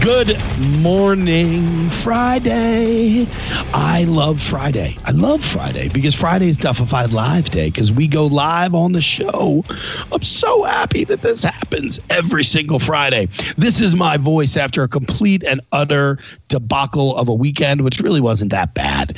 [0.00, 0.42] Good
[0.78, 3.28] morning, Friday.
[3.72, 4.96] I love Friday.
[5.04, 9.00] I love Friday because Friday is Duffified Live Day because we go live on the
[9.00, 9.64] show.
[10.10, 13.26] I'm so happy that this happens every single Friday.
[13.56, 18.20] This is my voice after a complete and utter debacle of a weekend, which really
[18.20, 19.16] wasn't that bad.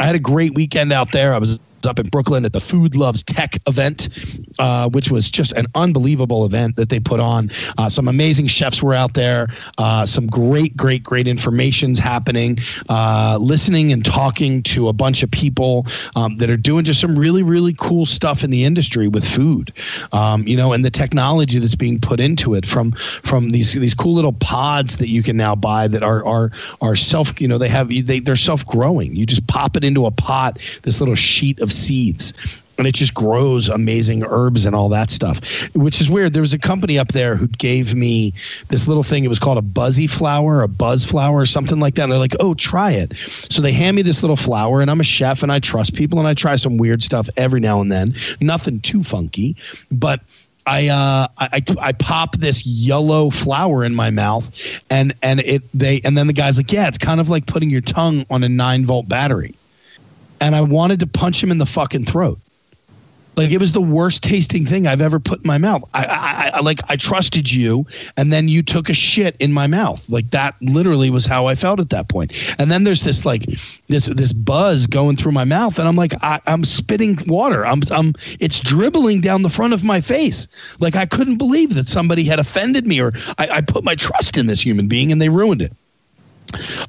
[0.00, 1.34] I had a great weekend out there.
[1.34, 4.08] I was up in Brooklyn at the Food Loves Tech event,
[4.58, 7.50] uh, which was just an unbelievable event that they put on.
[7.78, 9.48] Uh, some amazing chefs were out there.
[9.78, 12.58] Uh, some great, great, great information's happening.
[12.88, 15.86] Uh, listening and talking to a bunch of people
[16.16, 19.72] um, that are doing just some really, really cool stuff in the industry with food.
[20.12, 23.94] Um, you know, and the technology that's being put into it from from these these
[23.94, 27.40] cool little pods that you can now buy that are are are self.
[27.40, 29.14] You know, they have they they're self growing.
[29.14, 30.58] You just pop it into a pot.
[30.82, 32.32] This little sheet of of seeds
[32.78, 36.32] and it just grows amazing herbs and all that stuff, which is weird.
[36.32, 38.32] There was a company up there who gave me
[38.68, 39.24] this little thing.
[39.24, 42.04] It was called a buzzy flower, a buzz flower, or something like that.
[42.04, 43.16] And they're like, oh, try it.
[43.16, 46.20] So they hand me this little flower, and I'm a chef and I trust people
[46.20, 48.14] and I try some weird stuff every now and then.
[48.40, 49.56] Nothing too funky,
[49.90, 50.20] but.
[50.70, 56.02] I, uh, I, I pop this yellow flower in my mouth, and and it they
[56.04, 58.50] and then the guy's like, yeah, it's kind of like putting your tongue on a
[58.50, 59.54] nine volt battery
[60.40, 62.38] and I wanted to punch him in the fucking throat.
[63.38, 65.88] Like it was the worst tasting thing I've ever put in my mouth.
[65.94, 67.86] I, I, I, like I trusted you,
[68.16, 70.10] and then you took a shit in my mouth.
[70.10, 72.32] Like that literally was how I felt at that point.
[72.58, 73.46] And then there's this like
[73.86, 77.64] this this buzz going through my mouth, and I'm like I, am spitting water.
[77.64, 80.48] I'm I'm it's dribbling down the front of my face.
[80.80, 84.36] Like I couldn't believe that somebody had offended me, or I, I put my trust
[84.36, 85.72] in this human being, and they ruined it.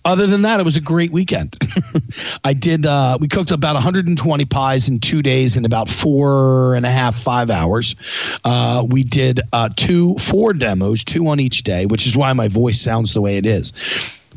[0.05, 1.57] Other than that, it was a great weekend.
[2.43, 2.85] I did.
[2.85, 7.15] Uh, we cooked about 120 pies in two days in about four and a half,
[7.15, 7.95] five hours.
[8.43, 12.47] Uh, we did uh, two, four demos, two on each day, which is why my
[12.47, 13.73] voice sounds the way it is.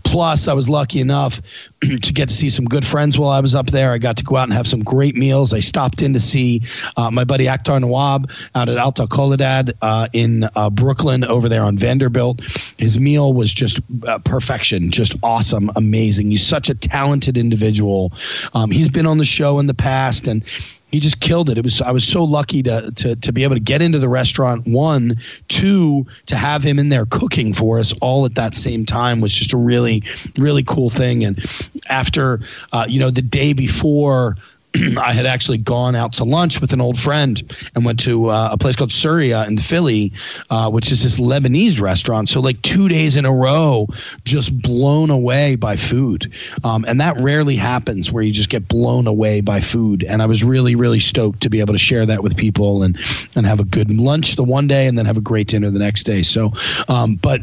[0.04, 1.40] Plus, I was lucky enough
[1.80, 3.92] to get to see some good friends while I was up there.
[3.92, 5.52] I got to go out and have some great meals.
[5.54, 6.62] I stopped in to see
[6.96, 11.64] uh, my buddy Akhtar Nawab out at Alta Calidad uh, in uh, Brooklyn over there
[11.64, 12.42] on Vanderbilt.
[12.78, 16.30] His meal was just uh, perfection, just awesome, amazing.
[16.30, 18.12] He's such a talented individual.
[18.54, 20.44] Um, he's been on the show in the past and
[20.92, 21.56] he just killed it.
[21.56, 24.10] It was I was so lucky to to to be able to get into the
[24.10, 24.66] restaurant.
[24.66, 29.22] One, two, to have him in there cooking for us all at that same time
[29.22, 30.02] was just a really
[30.38, 31.24] really cool thing.
[31.24, 31.42] And
[31.88, 32.40] after
[32.72, 34.36] uh, you know the day before
[34.98, 37.42] I had actually gone out to lunch with an old friend
[37.74, 40.12] and went to uh, a place called Suraya in Philly,
[40.50, 42.28] uh, which is this Lebanese restaurant.
[42.28, 43.86] So, like two days in a row,
[44.24, 46.32] just blown away by food.
[46.64, 50.04] Um, and that rarely happens where you just get blown away by food.
[50.04, 52.98] And I was really, really stoked to be able to share that with people and,
[53.36, 55.78] and have a good lunch the one day and then have a great dinner the
[55.78, 56.22] next day.
[56.22, 56.52] So,
[56.88, 57.42] um, but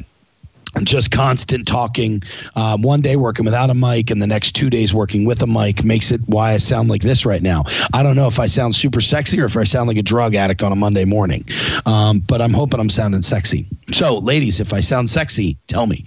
[0.84, 2.24] just constant talking.
[2.56, 5.48] Um, one day working without a mic, and the next two days working with a
[5.48, 7.64] mic makes it why I sound like this right now.
[7.94, 10.36] I don't know if I sound super sexy or if I sound like a drug
[10.36, 11.46] addict on a Monday morning,
[11.86, 13.66] um, but I'm hoping I'm sounding sexy.
[13.92, 16.06] So, ladies, if I sound sexy, tell me.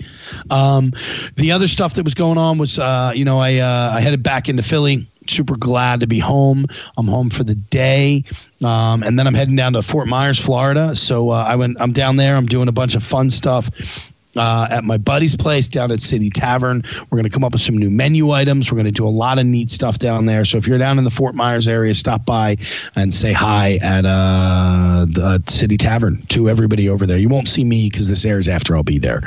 [0.50, 0.92] Um,
[1.36, 4.22] the other stuff that was going on was, uh, you know, I uh, I headed
[4.22, 6.66] back into Philly super glad to be home.
[6.96, 8.24] I'm home for the day,
[8.64, 10.96] um, and then I'm heading down to Fort Myers, Florida.
[10.96, 11.80] So uh, I went.
[11.80, 12.36] I'm down there.
[12.36, 16.30] I'm doing a bunch of fun stuff uh, at my buddy's place down at City
[16.30, 16.82] Tavern.
[17.10, 18.70] We're going to come up with some new menu items.
[18.70, 20.44] We're going to do a lot of neat stuff down there.
[20.44, 22.56] So if you're down in the Fort Myers area, stop by
[22.96, 27.18] and say hi at uh, the City Tavern to everybody over there.
[27.18, 29.22] You won't see me because this airs after I'll be there.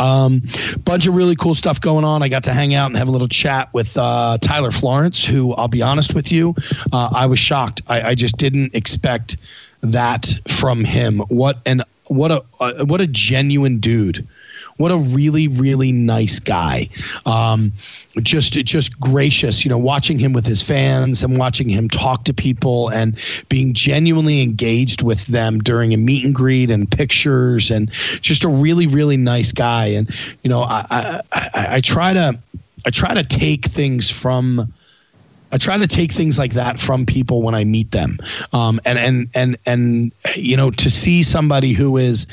[0.00, 0.42] Um,
[0.84, 2.22] bunch of really cool stuff going on.
[2.22, 5.54] I got to hang out and have a little chat with uh, Tyler Florence, who
[5.54, 6.54] I'll be honest with you,
[6.92, 7.82] uh, I was shocked.
[7.88, 9.36] I, I just didn't expect
[9.82, 11.18] that from him.
[11.28, 14.26] What an what a uh, what a genuine dude
[14.78, 16.88] what a really really nice guy.
[17.26, 17.72] Um,
[18.22, 22.34] just just gracious, you know, watching him with his fans and watching him talk to
[22.34, 23.16] people and
[23.48, 28.48] being genuinely engaged with them during a meet and greet and pictures and just a
[28.48, 29.86] really really nice guy.
[29.86, 30.08] And
[30.42, 32.38] you know, I I, I, I try to
[32.86, 34.72] I try to take things from.
[35.50, 38.18] I try to take things like that from people when I meet them,
[38.52, 42.26] um, and and and and you know to see somebody who is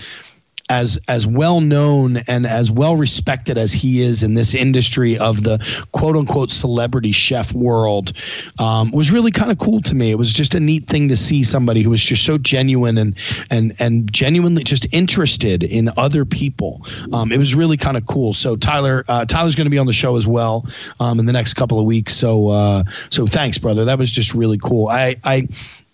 [0.70, 5.44] as as well known and as well respected as he is in this industry of
[5.44, 5.58] the
[5.92, 8.14] quote unquote celebrity chef world
[8.60, 10.12] um, was really kind of cool to me.
[10.12, 13.16] It was just a neat thing to see somebody who was just so genuine and
[13.52, 16.86] and and genuinely just interested in other people.
[17.14, 18.34] Um, it was really kind of cool.
[18.34, 20.66] So Tyler uh, Tyler's going to be on the show as well
[21.00, 22.14] um, in the next couple of weeks.
[22.14, 23.86] So uh, so thanks, brother.
[23.86, 24.88] That was just really cool.
[24.88, 25.48] I I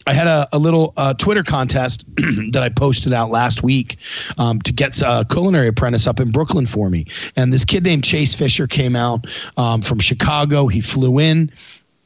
[0.07, 2.06] I had a, a little uh, Twitter contest
[2.51, 3.98] that I posted out last week
[4.38, 7.06] um, to get a culinary apprentice up in Brooklyn for me.
[7.36, 9.27] And this kid named Chase Fisher came out
[9.57, 10.68] um, from Chicago.
[10.68, 11.51] He flew in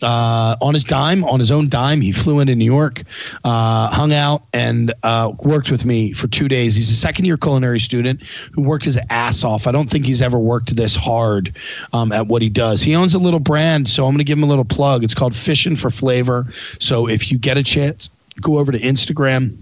[0.02, 2.02] uh, on his dime, on his own dime.
[2.02, 3.04] He flew into New York,
[3.44, 6.76] uh, hung out, and uh, worked with me for two days.
[6.76, 8.22] He's a second year culinary student
[8.54, 9.68] who worked his ass off.
[9.68, 11.56] I don't think he's ever worked this hard
[11.94, 12.82] um, at what he does.
[12.82, 15.04] He owns a little brand, so I'm going to give him a little plug.
[15.04, 16.46] It's called Fishing for Flavor.
[16.80, 18.10] So if you get a chance,
[18.42, 19.58] go over to Instagram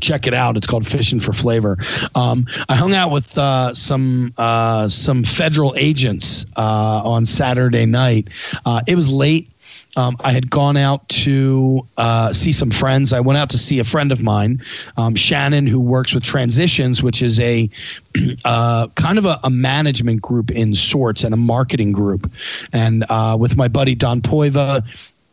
[0.00, 0.56] check it out.
[0.56, 1.78] It's called Fishing for Flavor.
[2.14, 8.28] Um, I hung out with uh, some uh, some federal agents uh, on Saturday night.
[8.64, 9.48] Uh, it was late.
[9.94, 13.12] Um, I had gone out to uh, see some friends.
[13.12, 14.62] I went out to see a friend of mine,
[14.96, 17.68] um, Shannon, who works with Transitions, which is a
[18.46, 22.30] uh, kind of a, a, management group in sorts and a marketing group.
[22.72, 23.04] And
[23.38, 24.82] with my buddy Don Poiva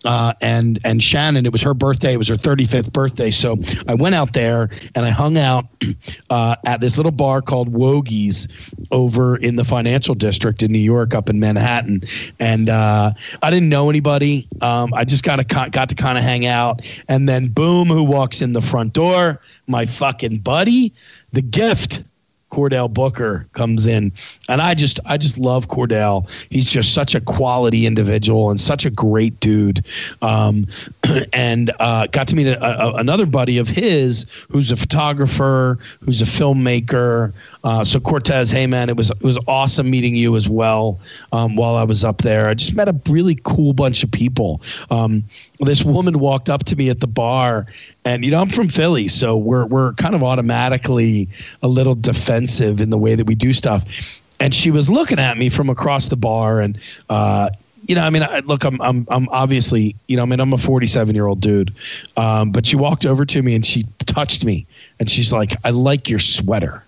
[0.06, 1.46] uh, and and Shannon.
[1.46, 2.13] It was her birthday.
[2.13, 3.31] It was her 35th birthday.
[3.31, 3.57] So
[3.88, 5.66] I went out there and I hung out
[6.30, 8.48] uh, at this little bar called Wogie's
[8.92, 12.01] over in the financial district in New York, up in Manhattan.
[12.40, 13.12] And uh,
[13.42, 14.48] I didn't know anybody.
[14.62, 16.81] Um, I just got to got to kind of hang out.
[17.07, 19.42] And then boom, who walks in the front door?
[19.68, 20.94] My fucking buddy,
[21.31, 22.04] the gift.
[22.50, 24.12] Cordell Booker comes in,
[24.48, 26.30] and I just I just love Cordell.
[26.50, 29.86] He's just such a quality individual and such a great dude.
[30.22, 30.66] Um,
[31.34, 36.22] and uh, got to meet a, a, another buddy of his who's a photographer, who's
[36.22, 37.34] a filmmaker.
[37.63, 41.00] Uh, so Cortez, hey man, it was it was awesome meeting you as well.
[41.31, 44.62] Um, while I was up there, I just met a really cool bunch of people.
[44.90, 45.24] Um,
[45.60, 47.68] this woman walked up to me at the bar
[48.09, 51.29] and you know I'm from Philly so we're we're kind of automatically
[51.61, 55.38] a little defensive in the way that we do stuff and she was looking at
[55.38, 56.79] me from across the bar and
[57.09, 57.50] uh,
[57.85, 60.53] you know, I mean, I, look, I'm, I'm, I'm obviously, you know, I mean, I'm
[60.53, 61.73] a 47 year old dude,
[62.17, 64.67] um, but she walked over to me and she touched me,
[65.00, 66.83] and she's like, "I like your sweater."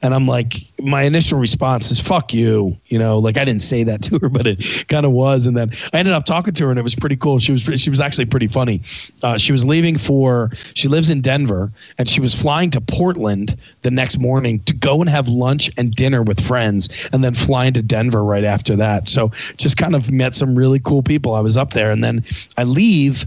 [0.00, 3.18] And I'm like, my initial response is "fuck you," you know.
[3.18, 5.46] Like I didn't say that to her, but it kind of was.
[5.46, 7.38] And then I ended up talking to her, and it was pretty cool.
[7.40, 8.80] She was she was actually pretty funny.
[9.22, 13.56] Uh, she was leaving for she lives in Denver, and she was flying to Portland
[13.82, 17.72] the next morning to go and have lunch and dinner with friends, and then flying
[17.72, 19.08] to Denver right after that.
[19.08, 21.34] So just kind of met some really cool people.
[21.34, 22.24] I was up there, and then
[22.56, 23.26] I leave,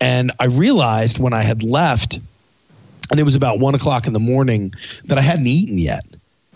[0.00, 2.18] and I realized when I had left
[3.10, 4.72] and it was about one o'clock in the morning
[5.04, 6.04] that I hadn't eaten yet.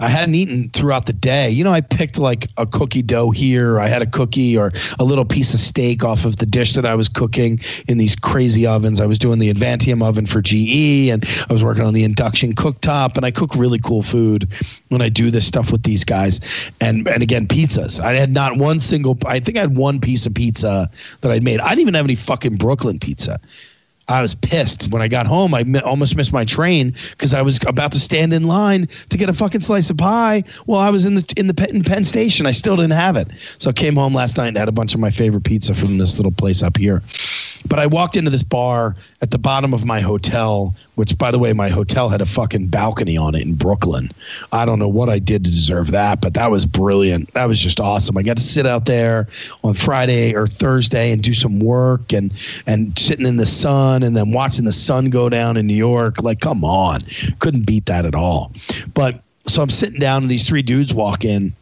[0.02, 1.48] I hadn't eaten throughout the day.
[1.50, 3.78] You know, I picked like a cookie dough here.
[3.78, 6.84] I had a cookie or a little piece of steak off of the dish that
[6.84, 9.00] I was cooking in these crazy ovens.
[9.00, 12.54] I was doing the Advantium oven for GE and I was working on the induction
[12.54, 14.48] cooktop and I cook really cool food
[14.88, 16.40] when I do this stuff with these guys.
[16.80, 18.00] And and again, pizzas.
[18.00, 20.90] I had not one single I think I had one piece of pizza
[21.20, 21.60] that I'd made.
[21.60, 23.38] I didn't even have any fucking Brooklyn pizza.
[24.08, 25.54] I was pissed when I got home.
[25.54, 29.18] I mi- almost missed my train because I was about to stand in line to
[29.18, 32.04] get a fucking slice of pie while I was in the in the Penn, Penn
[32.04, 32.46] Station.
[32.46, 33.28] I still didn't have it,
[33.58, 35.98] so I came home last night and had a bunch of my favorite pizza from
[35.98, 37.02] this little place up here.
[37.68, 41.38] But I walked into this bar at the bottom of my hotel, which, by the
[41.38, 44.10] way, my hotel had a fucking balcony on it in Brooklyn.
[44.52, 47.32] I don't know what I did to deserve that, but that was brilliant.
[47.34, 48.16] That was just awesome.
[48.16, 49.28] I got to sit out there
[49.64, 52.32] on Friday or Thursday and do some work and
[52.66, 56.22] and sitting in the sun and then watching the sun go down in New York.
[56.22, 57.04] Like, come on,
[57.38, 58.52] couldn't beat that at all.
[58.94, 61.52] But so I'm sitting down and these three dudes walk in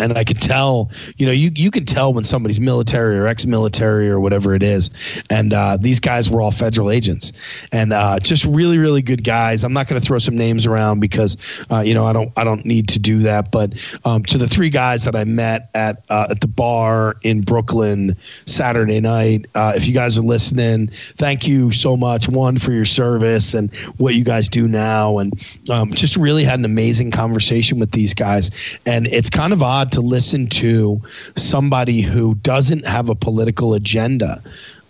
[0.00, 4.08] and I could tell, you know, you you can tell when somebody's military or ex-military
[4.08, 4.90] or whatever it is.
[5.30, 7.32] And uh, these guys were all federal agents,
[7.72, 9.64] and uh, just really really good guys.
[9.64, 12.44] I'm not going to throw some names around because uh, you know I don't I
[12.44, 13.50] don't need to do that.
[13.50, 13.74] But
[14.04, 18.16] um, to the three guys that I met at uh, at the bar in Brooklyn
[18.46, 22.28] Saturday night, uh, if you guys are listening, thank you so much.
[22.28, 25.32] One for your service and what you guys do now, and
[25.70, 28.50] um, just really had an amazing conversation with these guys.
[28.86, 31.00] And it's kind of odd to listen to
[31.36, 34.42] somebody who doesn't have a political agenda.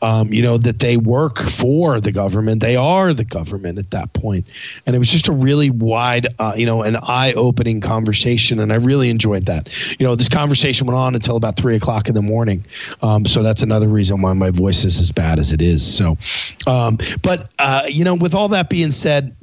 [0.03, 2.61] Um, you know that they work for the government.
[2.61, 4.45] They are the government at that point.
[4.85, 8.77] And it was just a really wide uh, you know an eye-opening conversation and i
[8.77, 9.73] really enjoyed that.
[9.99, 12.63] You know this conversation went on until about three o'clock in the morning.
[13.01, 15.83] Um, so that's another reason why my voice is as bad as it is.
[15.83, 16.19] So
[16.67, 19.35] um, but uh, you know with all that being said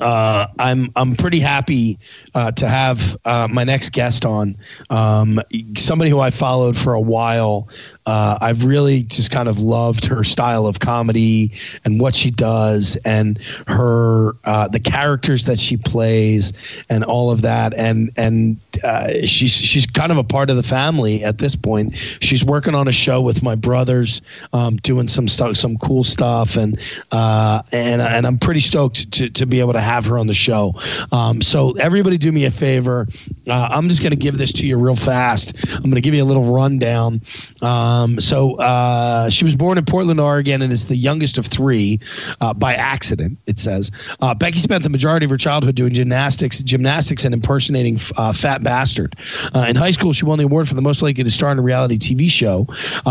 [0.00, 1.98] uh, I'm I'm pretty happy
[2.34, 4.56] uh, to have uh, my next guest on.
[4.90, 5.40] Um,
[5.76, 7.68] somebody who I followed for a while.
[8.06, 11.52] Uh, I've really just kind of loved her style of comedy
[11.84, 17.42] and what she does, and her uh, the characters that she plays, and all of
[17.42, 17.72] that.
[17.74, 21.96] And and uh, she's she's kind of a part of the family at this point.
[21.96, 24.20] She's working on a show with my brothers,
[24.52, 26.78] um, doing some stuff, some cool stuff, and
[27.12, 30.74] and and I'm pretty stoked to to be able to have her on the show.
[31.12, 33.06] Um, so everybody, do me a favor.
[33.46, 35.54] Uh, I'm just going to give this to you real fast.
[35.74, 37.20] I'm going to give you a little rundown.
[37.60, 42.00] Um, so uh, she was born in Portland, Oregon, and is the youngest of three
[42.40, 43.38] uh, by accident.
[43.46, 43.90] It says
[44.20, 48.62] uh, Becky spent the majority of her childhood doing gymnastics, gymnastics, and impersonating uh, Fat
[48.62, 49.14] Bastard.
[49.54, 51.58] Uh, in high school, she won the award for the most likely to star in
[51.58, 52.66] a reality TV show.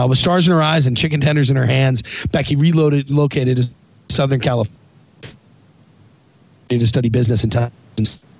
[0.07, 3.65] with stars in her eyes and chicken tenders in her hands, Becky reloaded, located in
[4.09, 4.82] Southern California
[6.79, 7.49] to study business in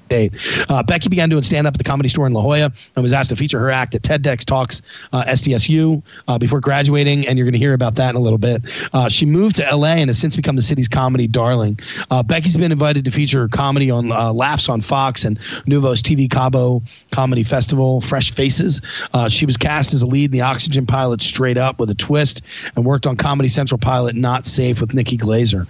[0.05, 0.33] State.
[0.69, 3.13] Uh, Becky began doing stand up at the comedy store in La Jolla and was
[3.13, 4.81] asked to feature her act at TEDx Talks
[5.11, 8.37] uh, SDSU uh, before graduating, and you're going to hear about that in a little
[8.37, 8.61] bit.
[8.93, 11.79] Uh, she moved to LA and has since become the city's comedy darling.
[12.11, 16.01] Uh, Becky's been invited to feature her comedy on uh, Laughs on Fox and Nuvo's
[16.01, 16.81] TV Cabo
[17.11, 18.81] Comedy Festival, Fresh Faces.
[19.29, 22.41] she was cast as a lead in the Oxygen pilot Straight Up with a Twist
[22.75, 25.65] and worked on Comedy Central pilot Not Safe with Nikki Glazer.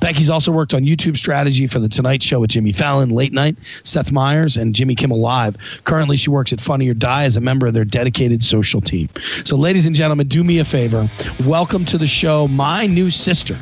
[0.00, 3.56] Becky's also worked on YouTube strategy for The Tonight Show with Jimmy Fallon, Late Night,
[3.82, 5.56] Seth Meyers, and Jimmy Kimmel Live.
[5.84, 9.08] Currently, she works at Funny or Die as a member of their dedicated social team.
[9.44, 11.08] So, ladies and gentlemen, do me a favor.
[11.44, 13.58] Welcome to the show, my new sister,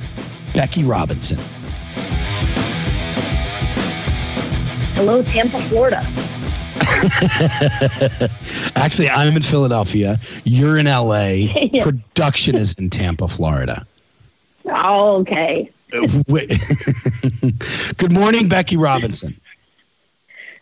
[0.54, 1.38] Becky Robinson.
[4.94, 6.06] Hello, Tampa, Florida.
[8.76, 10.18] Actually, I'm in Philadelphia.
[10.44, 11.25] You're in LA.
[11.73, 11.82] yeah.
[11.82, 13.87] Production is in Tampa, Florida.
[14.66, 15.70] Oh, okay.
[17.96, 19.38] Good morning, Becky Robinson.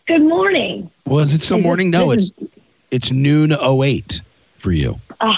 [0.05, 0.89] Good morning.
[1.05, 1.89] Was it still morning?
[1.89, 2.31] No, it's
[2.91, 4.19] it's noon 08
[4.57, 4.99] for you.
[5.21, 5.35] Uh,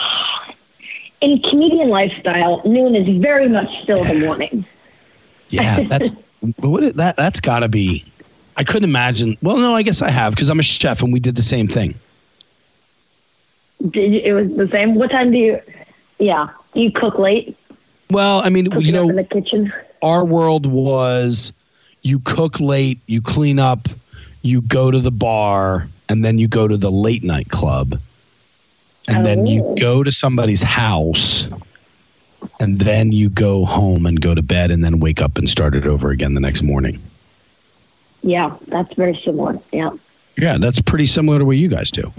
[1.22, 4.66] in comedian lifestyle, noon is very much still the morning.
[5.50, 6.16] yeah, that's
[6.58, 8.04] what that that's got to be.
[8.58, 9.38] I couldn't imagine.
[9.44, 11.68] Well, no, I guess I have because I'm a chef and we did the same
[11.68, 11.94] thing.
[13.90, 14.96] Did you, it was the same?
[14.96, 15.62] What time do you?
[16.18, 17.56] Yeah, you cook late.
[18.10, 19.72] Well, I mean, you know, in the kitchen.
[20.02, 21.54] Our world was
[22.02, 23.90] you cook late, you clean up
[24.46, 28.00] you go to the bar and then you go to the late night club
[29.08, 29.24] and oh.
[29.24, 29.76] then you oh.
[29.76, 31.48] go to somebody's house
[32.60, 35.74] and then you go home and go to bed and then wake up and start
[35.74, 37.00] it over again the next morning.
[38.22, 39.60] Yeah, that's very similar.
[39.72, 39.92] Yeah.
[40.38, 42.14] Yeah, that's pretty similar to what you guys do.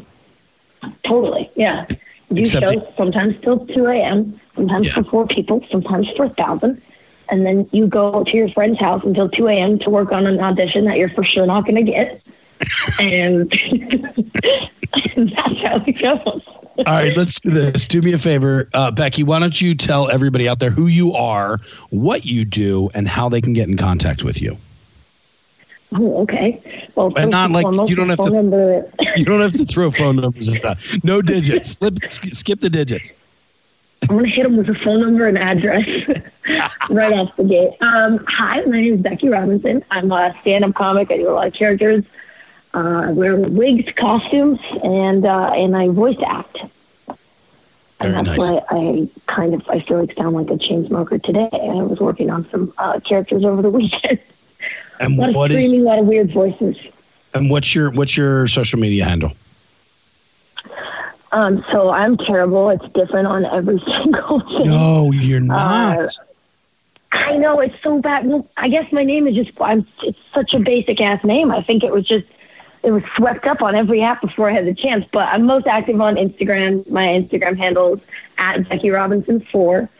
[1.05, 1.49] Totally.
[1.55, 1.87] Yeah.
[2.31, 4.95] You Except shows sometimes till 2 a.m., sometimes yeah.
[4.95, 6.83] for four people, sometimes for a thousand
[7.29, 9.79] and then you go to your friend's house until 2 a.m.
[9.81, 12.23] to work on an audition that you're for sure not going to get.
[12.99, 13.51] and
[15.17, 16.43] that's how it goes.
[16.79, 17.87] All right, let's do this.
[17.87, 19.23] Do me a favor, uh, Becky.
[19.23, 21.59] Why don't you tell everybody out there who you are,
[21.91, 24.59] what you do, and how they can get in contact with you?
[25.93, 26.61] Oh, okay.
[26.95, 28.31] Well, and not like you don't have to.
[28.31, 28.91] Number.
[29.17, 30.79] you don't have to throw phone numbers at that.
[31.05, 31.71] No digits.
[31.71, 33.13] Slip, skip the digits.
[34.09, 35.87] I'm going to hit them with a phone number and address
[36.91, 37.73] right off the gate.
[37.81, 39.85] Um, hi, my name is Becky Robinson.
[39.91, 41.11] I'm a stand-up comic.
[41.11, 42.05] I do a lot of characters.
[42.73, 46.59] Uh, I wear wigs, costumes, and uh, and I voice act.
[46.59, 48.51] Very And that's nice.
[48.51, 51.49] why I kind of I feel like sound like a chain smoker today.
[51.53, 54.21] I was working on some uh, characters over the weekend.
[55.01, 56.79] And a lot of screaming, a lot of weird voices.
[57.35, 59.33] And what's your what's your social media handle?
[61.37, 62.71] Um, so I'm terrible.
[62.71, 64.65] It's different on every single thing.
[64.65, 65.99] No, you're uh, not.
[65.99, 66.09] Uh,
[67.13, 68.27] I know it's so bad.
[68.27, 69.61] Well, I guess my name is just.
[69.61, 69.87] I'm.
[70.03, 71.51] It's such a basic ass name.
[71.51, 72.27] I think it was just.
[72.83, 75.05] It was swept up on every app before I had the chance.
[75.13, 76.89] But I'm most active on Instagram.
[76.91, 78.01] My Instagram handle is
[78.39, 79.91] at Becky Robinson four,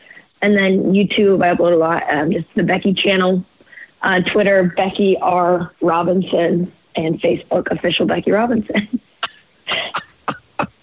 [0.41, 1.45] and then YouTube.
[1.45, 2.03] I upload a lot.
[2.11, 3.45] Um, just the Becky channel.
[4.01, 8.99] Uh, Twitter Becky R Robinson and Facebook official Becky Robinson.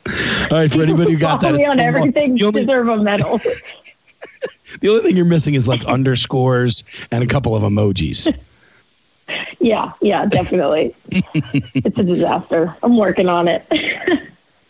[0.51, 3.39] All right, for anybody who got that, me on everything you only, deserve a medal.
[4.81, 8.37] the only thing you're missing is like underscores and a couple of emojis.
[9.59, 10.95] Yeah, yeah, definitely.
[11.11, 12.75] it's a disaster.
[12.83, 13.67] I'm working on it.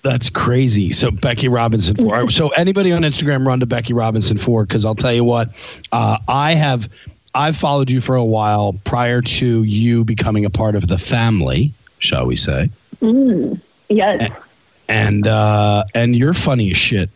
[0.03, 0.93] That's crazy.
[0.93, 2.31] So Becky Robinson four.
[2.31, 5.49] so anybody on Instagram run to Becky Robinson four because I'll tell you what,
[5.91, 6.89] uh, I have
[7.35, 11.73] I've followed you for a while prior to you becoming a part of the family,
[11.99, 12.71] shall we say?
[13.01, 14.31] Mm, yes.
[14.31, 14.44] And,
[14.89, 17.11] and uh, and you're funny as shit.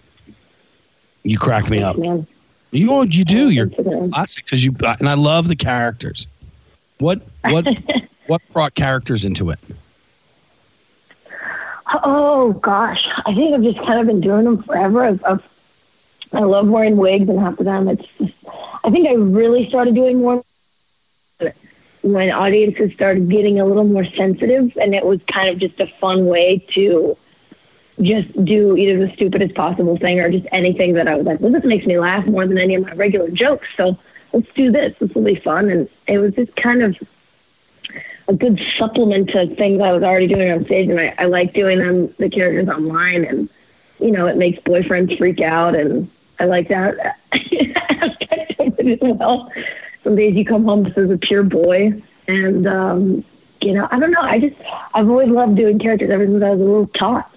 [1.22, 1.96] You crack me up.
[1.98, 2.26] Man.
[2.70, 3.50] You you do.
[3.50, 6.26] You're classic because you and I love the characters.
[6.98, 7.66] What what
[8.26, 9.58] what brought characters into it?
[12.04, 15.04] Oh gosh, I think I've just kind of been doing them forever.
[15.04, 15.48] I've, I've,
[16.34, 18.06] I love wearing wigs, and half the time it's.
[18.18, 18.34] Just,
[18.84, 20.44] I think I really started doing more
[22.02, 25.86] when audiences started getting a little more sensitive, and it was kind of just a
[25.86, 27.16] fun way to
[28.00, 31.52] just do either the stupidest possible thing or just anything that I was like, well,
[31.52, 33.68] this makes me laugh more than any of my regular jokes.
[33.76, 33.98] So
[34.32, 34.98] let's do this.
[34.98, 35.70] This will be fun.
[35.70, 36.96] And it was just kind of
[38.28, 40.88] a good supplement to things I was already doing on stage.
[40.88, 43.24] And I, I like doing them, the characters online.
[43.24, 43.48] And,
[43.98, 45.74] you know, it makes boyfriends freak out.
[45.74, 49.50] And I like that aspect of it as well.
[50.04, 52.00] Some days you come home just as a pure boy.
[52.28, 53.24] And, um,
[53.60, 54.20] you know, I don't know.
[54.20, 54.60] I just,
[54.94, 57.30] I've always loved doing characters ever since I was a little tot.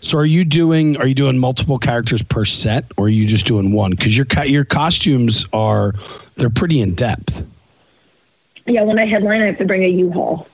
[0.00, 3.46] So are you doing are you doing multiple characters per set or are you just
[3.46, 3.92] doing one?
[3.92, 5.94] Because your your costumes are
[6.36, 7.44] they're pretty in depth.
[8.66, 10.46] Yeah, when I headline, I have to bring a U-Haul.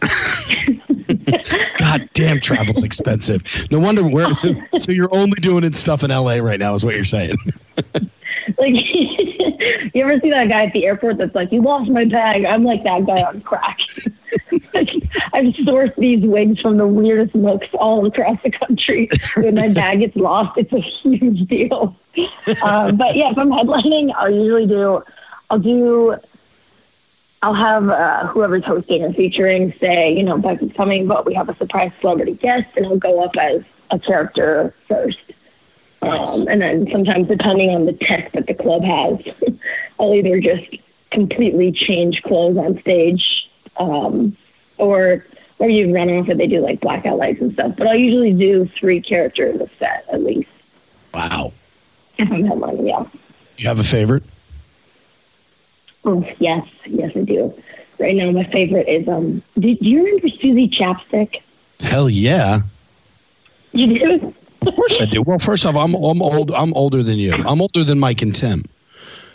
[1.78, 3.42] God damn, travel's expensive.
[3.70, 4.34] No wonder where.
[4.34, 7.36] So, so you're only doing it stuff in LA right now, is what you're saying.
[8.58, 8.74] like,
[9.94, 12.44] you ever see that guy at the airport that's like, "You lost my bag"?
[12.44, 13.78] I'm like that guy on crack.
[14.74, 14.94] like,
[15.32, 19.08] I've sourced these wigs from the weirdest nooks all across the country.
[19.36, 21.96] When my bag gets lost, it's a huge deal.
[22.62, 25.02] Um, but yeah, if I'm headlining, I'll usually do.
[25.50, 26.16] I'll do
[27.44, 31.50] I'll have uh, whoever's hosting or featuring say, you know, Becky's coming, but we have
[31.50, 35.23] a surprise celebrity guest, and I'll go up as a character first.
[36.08, 39.20] Um, and then sometimes, depending on the tech that the club has,
[40.00, 40.76] I'll either just
[41.10, 44.36] completely change clothes on stage, um,
[44.78, 45.24] or
[45.58, 47.76] or you run off and they do like blackout lights and stuff.
[47.76, 50.50] But I'll usually do three characters a set at least.
[51.12, 51.52] Wow.
[52.18, 53.04] If I'm headlining, yeah.
[53.56, 54.24] You have a favorite?
[56.04, 57.54] Oh yes, yes I do.
[57.98, 59.42] Right now, my favorite is um.
[59.58, 61.40] Do, do you remember Susie Chapstick?
[61.80, 62.60] Hell yeah.
[63.72, 64.34] You do.
[64.66, 65.22] Of course I do.
[65.22, 66.50] Well, first off, I'm I'm old.
[66.52, 67.34] I'm older than you.
[67.34, 68.64] I'm older than Mike and Tim.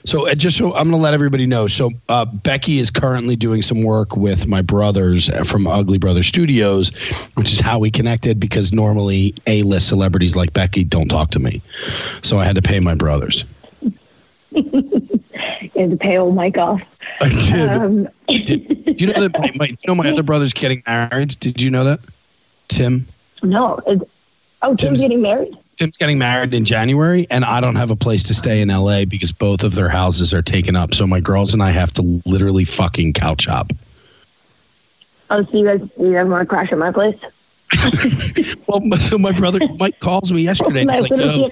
[0.05, 1.67] So uh, just so I'm going to let everybody know.
[1.67, 6.89] So uh, Becky is currently doing some work with my brothers from Ugly Brother Studios,
[7.35, 8.39] which is how we connected.
[8.39, 11.61] Because normally A-list celebrities like Becky don't talk to me,
[12.21, 13.45] so I had to pay my brothers.
[14.51, 16.81] you had to pay old Mike off.
[17.21, 17.69] I did.
[17.69, 18.85] Um, did.
[18.85, 19.39] Do you know that?
[19.39, 21.39] My, my, you know my other brother's getting married.
[21.39, 21.99] Did you know that?
[22.67, 23.05] Tim.
[23.43, 23.79] No.
[23.85, 24.09] It,
[24.61, 25.57] oh, Tim's, Tim's getting married.
[25.77, 29.05] Tim's getting married in January, and I don't have a place to stay in LA
[29.05, 30.93] because both of their houses are taken up.
[30.93, 33.71] So my girls and I have to literally fucking couch hop.
[35.29, 37.19] Oh, so you guys, you guys want to crash at my place?
[38.67, 40.85] Well, so my brother Mike calls me yesterday.
[40.91, 41.51] He's like, Yo.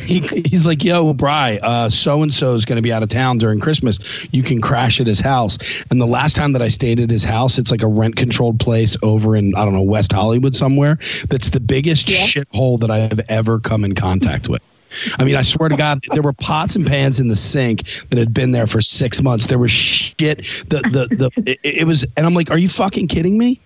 [0.00, 3.08] he, he's like, "Yo, Bry, uh, so and so is going to be out of
[3.08, 4.26] town during Christmas.
[4.32, 5.58] You can crash at his house."
[5.90, 8.96] And the last time that I stayed at his house, it's like a rent-controlled place
[9.02, 10.96] over in I don't know West Hollywood somewhere.
[11.28, 12.18] That's the biggest yeah.
[12.18, 14.62] shithole that I have ever come in contact with.
[15.18, 18.18] I mean, I swear to God, there were pots and pans in the sink that
[18.18, 19.46] had been there for six months.
[19.46, 20.38] There was shit.
[20.68, 23.60] The the the it, it was, and I'm like, "Are you fucking kidding me?"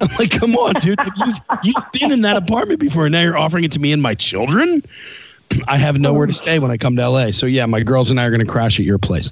[0.00, 0.98] I'm like, come on, dude.
[1.16, 4.02] You've, you've been in that apartment before, and now you're offering it to me and
[4.02, 4.82] my children.
[5.68, 7.30] I have nowhere to stay when I come to LA.
[7.30, 9.30] So yeah, my girls and I are going to crash at your place.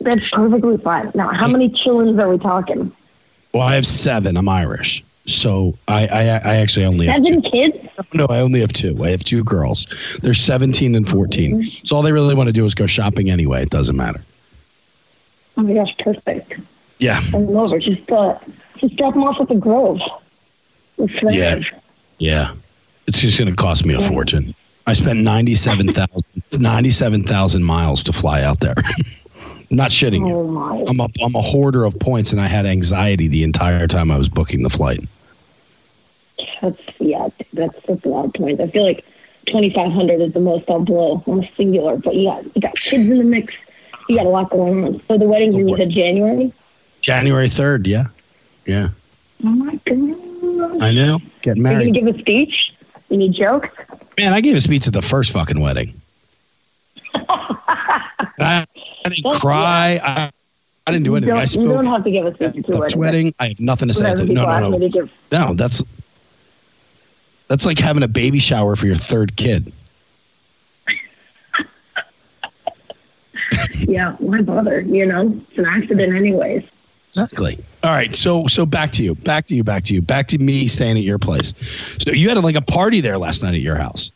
[0.00, 1.10] That's perfectly fine.
[1.14, 2.90] Now, how many children are we talking?
[3.52, 4.36] Well, I have seven.
[4.36, 7.50] I'm Irish, so I I, I actually only seven have two.
[7.50, 7.88] kids.
[8.14, 9.04] No, I only have two.
[9.04, 9.86] I have two girls.
[10.22, 11.52] They're 17 and 14.
[11.52, 11.86] Mm-hmm.
[11.86, 13.62] So all they really want to do is go shopping anyway.
[13.62, 14.22] It doesn't matter.
[15.56, 16.54] Oh my gosh, perfect.
[16.98, 17.20] Yeah.
[17.34, 17.80] I love it.
[17.80, 18.38] Just uh,
[18.80, 20.02] just drop them off at the Grove.
[21.22, 21.60] Yeah.
[22.18, 22.54] Yeah.
[23.06, 24.08] It's just going to cost me a yeah.
[24.08, 24.54] fortune.
[24.86, 28.74] I spent 97,000 97, miles to fly out there.
[29.70, 30.34] Not shitting you.
[30.34, 34.10] Oh I'm a, I'm a hoarder of points and I had anxiety the entire time
[34.10, 35.00] I was booking the flight.
[36.60, 38.60] That's, yeah, that's, that's a lot of points.
[38.60, 39.04] I feel like
[39.46, 43.10] 2,500 is the most I'll blow on a singular, but you got, you got kids
[43.10, 43.54] in the mix.
[44.08, 45.00] You got a lot going on.
[45.02, 46.52] So the wedding wedding's in January?
[47.00, 48.06] January 3rd, yeah.
[48.70, 48.90] Yeah.
[49.44, 50.80] Oh my god.
[50.80, 51.18] I know.
[51.42, 51.88] Get married.
[51.88, 52.72] You gonna give a speech?
[53.08, 53.68] You need jokes?
[54.16, 56.00] Man, I gave a speech at the first fucking wedding.
[57.14, 58.04] I,
[58.38, 58.66] I,
[59.08, 60.00] didn't cry.
[60.04, 60.30] I,
[60.86, 61.34] I, didn't do anything.
[61.34, 61.62] I spoke.
[61.64, 63.34] You don't have to give a speech at the wedding.
[63.40, 64.14] I have nothing to say.
[64.14, 65.08] To, no, no, no.
[65.32, 65.82] No, that's
[67.48, 69.72] that's like having a baby shower for your third kid.
[73.78, 74.80] yeah, why bother?
[74.82, 76.70] You know, it's an accident, anyways.
[77.10, 77.58] Exactly.
[77.82, 78.14] All right.
[78.14, 79.16] So so back to you.
[79.16, 79.64] Back to you.
[79.64, 80.00] Back to you.
[80.00, 81.54] Back to me staying at your place.
[81.98, 84.12] So you had like a party there last night at your house.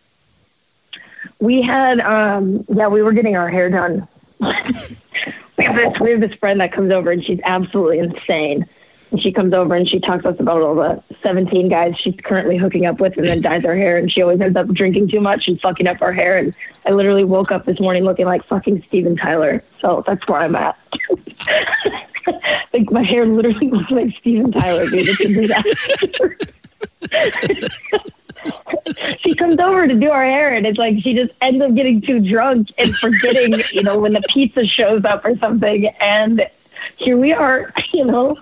[1.41, 4.07] We had um yeah, we were getting our hair done.
[4.39, 8.65] we have this we have this friend that comes over and she's absolutely insane.
[9.11, 12.17] And she comes over and she talks to us about all the 17 guys she's
[12.23, 15.09] currently hooking up with and then dyes her hair and she always ends up drinking
[15.09, 18.27] too much and fucking up our hair and I literally woke up this morning looking
[18.27, 19.65] like fucking Steven Tyler.
[19.81, 20.79] So that's where I'm at.
[22.73, 25.09] like my hair literally looks like Steven Tyler, dude.
[25.09, 26.39] It's a disaster.
[29.19, 32.01] she comes over to do our hair and it's like she just ends up getting
[32.01, 36.47] too drunk and forgetting, you know, when the pizza shows up or something and
[36.97, 38.37] here we are, you know.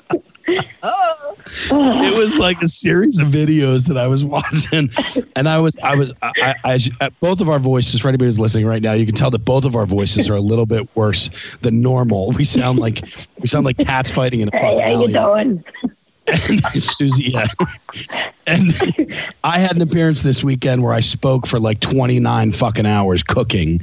[0.83, 1.37] Oh.
[1.71, 4.91] it was like a series of videos that I was watching,
[5.37, 8.01] and I was, I was, I, I, I, both of our voices.
[8.01, 10.37] For anybody who's listening right now, you can tell that both of our voices are
[10.37, 12.33] a little bit worse than normal.
[12.33, 13.05] We sound like
[13.39, 15.65] we sound like cats fighting in a Hey, how you doing?
[16.27, 17.47] and Susie, yeah.
[18.47, 18.73] And
[19.45, 23.81] I had an appearance this weekend where I spoke for like 29 fucking hours cooking.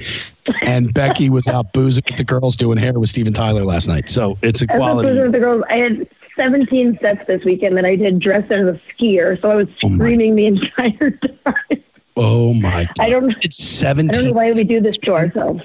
[0.61, 4.09] And Becky was out boozing with the girls doing hair with Steven Tyler last night.
[4.09, 5.21] So it's a I was quality.
[5.21, 5.63] with the girls.
[5.69, 9.55] I had 17 sets this weekend that I did dressed as a skier, so I
[9.55, 11.11] was Oh screaming the entire
[11.45, 11.83] time.
[12.15, 12.93] Oh my God.
[12.99, 13.45] I don't.
[13.45, 14.09] It's 17.
[14.09, 15.63] I don't know why we do this to ourselves.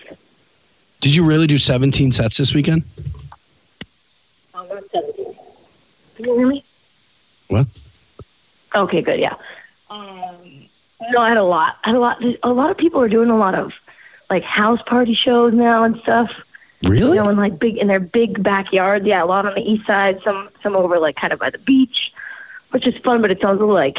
[1.00, 2.82] Did you really do 17 sets this weekend?
[4.54, 5.34] Oh, not 17.
[6.16, 6.64] Can you hear me?
[7.48, 7.66] What?
[8.74, 9.20] Okay, good.
[9.20, 9.34] Yeah.
[9.90, 10.36] Um,
[11.10, 11.76] no, I had a lot.
[11.84, 12.24] I had a lot.
[12.42, 13.78] A lot of people are doing a lot of
[14.30, 16.44] like house party shows now and stuff.
[16.82, 17.16] Really?
[17.16, 19.06] You know, in like big in their big backyards.
[19.06, 20.20] Yeah, a lot on the east side.
[20.22, 22.12] Some some over like kind of by the beach,
[22.70, 23.22] which is fun.
[23.22, 23.98] But it's also like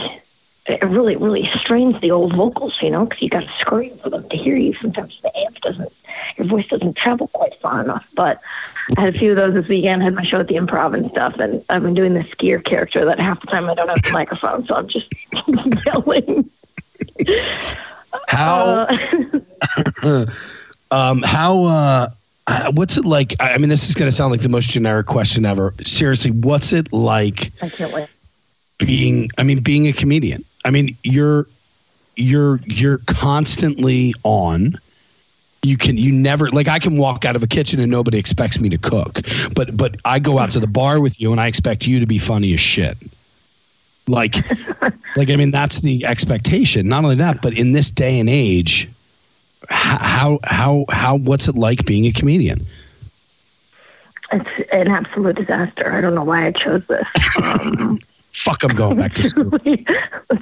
[0.67, 2.81] it really really strains the old vocals.
[2.81, 4.73] You know, because you got to scream for them to hear you.
[4.73, 5.91] Sometimes the amp doesn't.
[6.37, 8.07] Your voice doesn't travel quite far enough.
[8.13, 8.39] But
[8.97, 10.01] I had a few of those this weekend.
[10.01, 12.63] I Had my show at the Improv and stuff, and I've been doing the skier
[12.63, 15.11] character that half the time I don't have the microphone, so I'm just
[15.85, 16.49] yelling.
[18.27, 18.87] How,
[20.03, 20.25] Uh,
[20.91, 22.09] um, how, uh,
[22.47, 23.33] uh, what's it like?
[23.39, 25.73] I I mean, this is going to sound like the most generic question ever.
[25.83, 28.07] Seriously, what's it like I can't wait.
[28.79, 30.43] being, I mean, being a comedian?
[30.63, 31.47] I mean, you're,
[32.15, 34.77] you're, you're constantly on.
[35.63, 38.59] You can, you never, like, I can walk out of a kitchen and nobody expects
[38.59, 39.21] me to cook,
[39.55, 42.05] but, but I go out to the bar with you and I expect you to
[42.05, 42.95] be funny as shit.
[44.07, 44.35] Like,
[45.15, 46.87] like, I mean, that's the expectation.
[46.87, 48.87] Not only that, but in this day and age,
[49.69, 52.65] how how how what's it like being a comedian?
[54.31, 55.91] It's an absolute disaster.
[55.91, 57.07] I don't know why I chose this.
[57.43, 57.99] Um,
[58.35, 59.49] Fuck, I'm going back to school.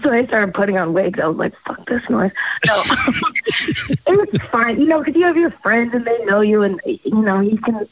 [0.01, 1.19] so I started putting on wigs.
[1.19, 2.31] I was like, "Fuck this noise."
[2.65, 4.79] No, it was fine.
[4.79, 7.57] You know, because you have your friends and they know you, and you know you
[7.59, 7.87] can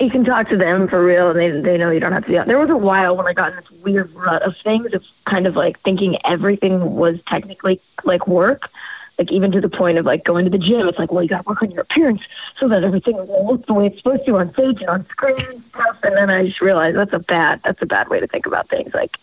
[0.00, 2.30] you can talk to them for real, and they they know you don't have to
[2.30, 2.46] be out.
[2.46, 5.46] There was a while when I got in this weird rut of things of kind
[5.46, 8.70] of like thinking everything was technically like work.
[9.18, 11.28] Like even to the point of like going to the gym, it's like, well, you
[11.28, 12.22] got to work on your appearance
[12.56, 15.36] so that everything will look the way it's supposed to on stage and on screen
[15.50, 16.02] and stuff.
[16.02, 18.68] And then I just realized that's a bad that's a bad way to think about
[18.68, 18.94] things.
[18.94, 19.18] Like,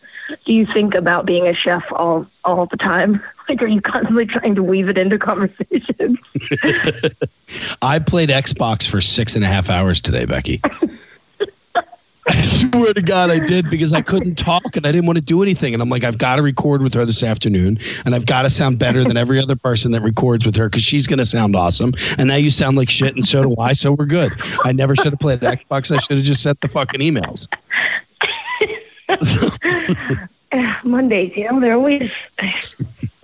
[0.46, 3.24] do you think about being a chef all all the time?
[3.50, 6.20] Like, are you constantly trying to weave it into conversations?
[7.82, 10.60] I played Xbox for six and a half hours today, Becky.
[12.30, 15.24] I swear to God, I did because I couldn't talk and I didn't want to
[15.24, 15.74] do anything.
[15.74, 18.50] And I'm like, I've got to record with her this afternoon, and I've got to
[18.50, 21.56] sound better than every other person that records with her because she's going to sound
[21.56, 21.94] awesome.
[22.18, 23.72] And now you sound like shit, and so do I.
[23.72, 24.34] So we're good.
[24.66, 25.96] I never should have played Xbox.
[25.96, 27.48] I should have just sent the fucking emails.
[30.84, 32.12] Mondays, you know, they're always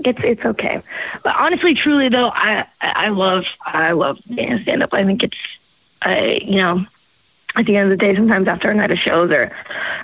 [0.07, 0.81] it's it's okay.
[1.23, 4.93] But honestly, truly though, I I love I love being a stand up.
[4.93, 5.37] I think it's
[6.01, 6.85] I you know
[7.55, 9.51] at the end of the day, sometimes after a night of shows or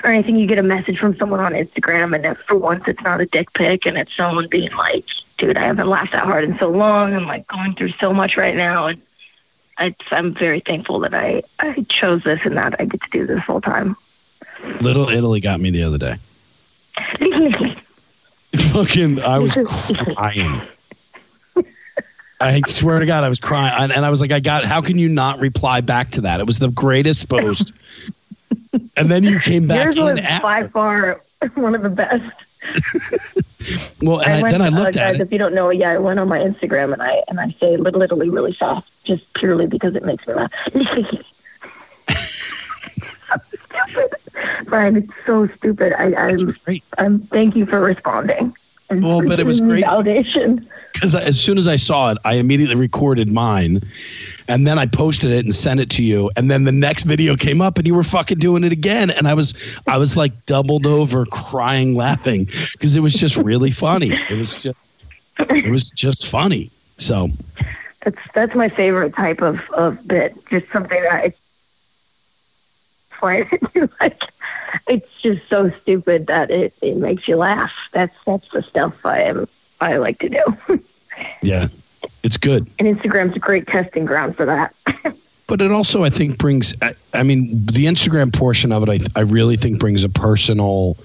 [0.03, 3.21] or anything, you get a message from someone on Instagram, and for once it's not
[3.21, 5.05] a dick pic, and it's someone being like,
[5.37, 7.15] "Dude, I haven't laughed that hard in so long.
[7.15, 9.01] I'm like going through so much right now," and
[9.77, 13.25] I, I'm very thankful that I I chose this and that I get to do
[13.25, 13.95] this full time.
[14.81, 16.15] Little Italy got me the other day.
[18.71, 19.53] Fucking, I was
[20.15, 20.61] crying.
[22.41, 24.63] I swear to God, I was crying, and, and I was like, "I got.
[24.65, 26.39] How can you not reply back to that?
[26.39, 27.73] It was the greatest post."
[28.97, 30.43] and then you came back Yours in was after.
[30.43, 31.21] by far
[31.55, 32.31] one of the best.
[34.01, 35.21] Well, and I, went, then I uh, looked guys, at it.
[35.21, 37.77] If you don't know, yeah, I went on my Instagram and I and I say
[37.77, 40.51] little Italy really fast, just purely because it makes me laugh.
[43.85, 44.13] stupid,
[44.65, 44.95] Brian.
[44.97, 45.93] It's so stupid.
[45.93, 47.19] I, I'm, Great, I'm.
[47.19, 48.53] Thank you for responding.
[48.89, 49.83] and Well, but it was great.
[49.85, 50.65] Validation.
[50.93, 53.81] because as soon as I saw it, I immediately recorded mine,
[54.47, 56.31] and then I posted it and sent it to you.
[56.35, 59.27] And then the next video came up, and you were fucking doing it again, and
[59.27, 59.53] I was,
[59.87, 64.11] I was like doubled over, crying, laughing because it was just really funny.
[64.29, 64.87] It was just,
[65.39, 66.69] it was just funny.
[66.97, 67.29] So
[68.01, 70.33] That's that's my favorite type of of bit.
[70.49, 71.39] Just something that it's
[73.23, 73.47] it.
[74.01, 74.23] like,
[74.87, 77.89] it's just so stupid that it, it makes you laugh.
[77.91, 79.47] That's that's the stuff I am
[79.81, 80.79] I like to do.
[81.41, 81.67] Yeah,
[82.23, 82.65] it's good.
[82.79, 84.73] and Instagram's a great testing ground for that.
[85.47, 86.75] But it also, I think, brings.
[86.83, 90.95] I, I mean, the Instagram portion of it, I, I really think brings a personal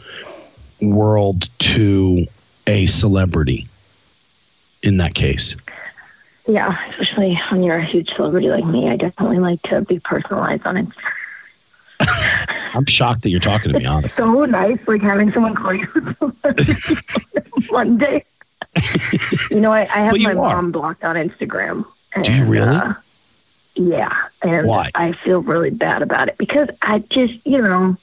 [0.82, 2.26] world to
[2.66, 3.66] a celebrity.
[4.82, 5.56] In that case,
[6.46, 10.66] yeah, especially when you're a huge celebrity like me, I definitely like to be personalized
[10.66, 10.86] on it.
[12.74, 13.84] I'm shocked that you're talking to me.
[13.84, 15.88] Honestly, So nice, like having someone call you
[17.70, 18.24] Monday.
[19.50, 20.34] you know, I, I have my are.
[20.34, 21.84] mom blocked on Instagram.
[22.22, 22.66] Do you really?
[22.76, 22.94] uh,
[23.76, 24.90] yeah, and Why?
[24.94, 27.96] I feel really bad about it because I just, you know,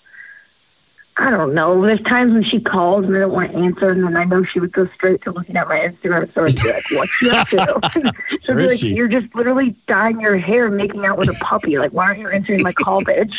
[1.21, 1.79] I don't know.
[1.86, 4.43] There's times when she calls and I don't want to answer, and then I know
[4.43, 7.29] she would go straight to looking at my Instagram story and be like, "What's she
[7.29, 8.13] up to?"
[8.47, 8.95] Be like, she?
[8.95, 11.77] "You're just literally dyeing your hair, and making out with a puppy.
[11.77, 13.36] Like, why aren't you answering my call, bitch?"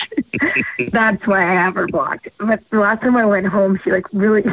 [0.92, 2.28] That's why I have her blocked.
[2.38, 4.44] But the last time I went home, she like really,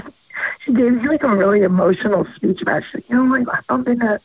[0.62, 2.78] she gave me like a really emotional speech about.
[2.78, 2.86] It.
[2.86, 4.20] She's like, "You know, like I bumped into."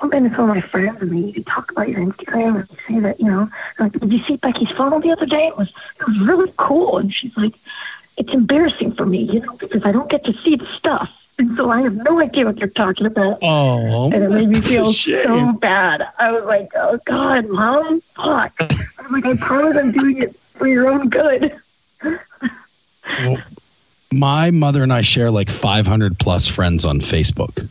[0.00, 3.20] Bump into some of my friends and they talk about your Instagram and say that
[3.20, 3.46] you know
[3.78, 5.48] like did you see Becky's photo the other day?
[5.48, 5.68] It was
[6.00, 7.54] it was really cool and she's like
[8.16, 11.18] it's embarrassing for me, you know, because I don't get to see the stuff.
[11.38, 13.38] And so I have no idea what you're talking about.
[13.42, 16.06] oh, And it made me feel so bad.
[16.18, 18.52] I was like, oh, God, Mom, fuck.
[18.60, 18.66] I
[19.02, 21.58] was like, I promise I'm doing it for your own good.
[24.12, 27.66] My mother and I share like 500 plus friends on Facebook.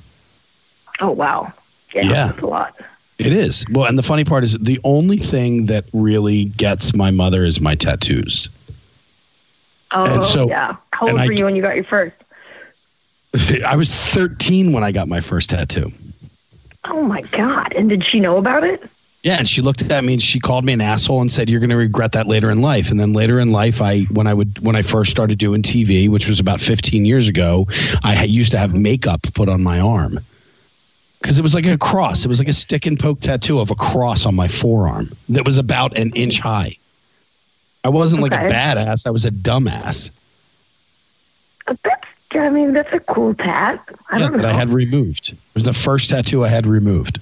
[1.00, 1.54] Oh, wow.
[1.94, 2.26] Yeah, Yeah.
[2.28, 2.76] that's a lot.
[3.20, 3.66] It is.
[3.72, 7.62] Well, and the funny part is the only thing that really gets my mother is
[7.62, 8.50] my tattoos.
[9.94, 10.76] Oh, And so- yeah.
[10.94, 12.16] How old I- were you when you got your first?
[13.68, 15.92] I was 13 when I got my first tattoo.
[16.86, 17.74] Oh, my God.
[17.74, 18.84] And did she know about it?
[19.24, 21.60] Yeah, and she looked at me and she called me an asshole and said, "You're
[21.60, 24.34] going to regret that later in life." And then later in life, I when I
[24.34, 27.68] would when I first started doing TV, which was about 15 years ago,
[28.04, 28.82] I used to have mm-hmm.
[28.82, 30.20] makeup put on my arm
[31.22, 32.26] because it was like a cross.
[32.26, 35.46] It was like a stick and poke tattoo of a cross on my forearm that
[35.46, 36.76] was about an inch high.
[37.84, 39.08] I wasn't like a badass.
[39.08, 40.12] I was a dumbass.
[41.66, 43.84] That's, I mean, that's a cool tat.
[44.10, 44.46] I Yeah, that.
[44.46, 45.30] I had removed.
[45.30, 47.20] It was the first tattoo I had removed.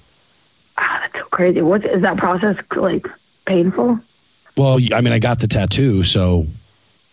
[0.77, 1.61] Ah, that's so crazy.
[1.61, 3.07] What is that process like?
[3.45, 3.99] Painful?
[4.57, 6.45] Well, I mean, I got the tattoo, so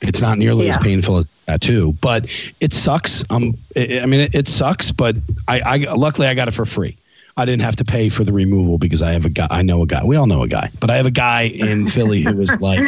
[0.02, 2.26] it's not nearly as painful as a tattoo, but
[2.60, 3.24] it sucks.
[3.30, 5.16] Um, I I mean, it, it sucks, but
[5.48, 6.96] I, I luckily I got it for free.
[7.38, 9.46] I didn't have to pay for the removal because I have a guy.
[9.50, 10.02] I know a guy.
[10.02, 12.82] We all know a guy, but I have a guy in Philly who is like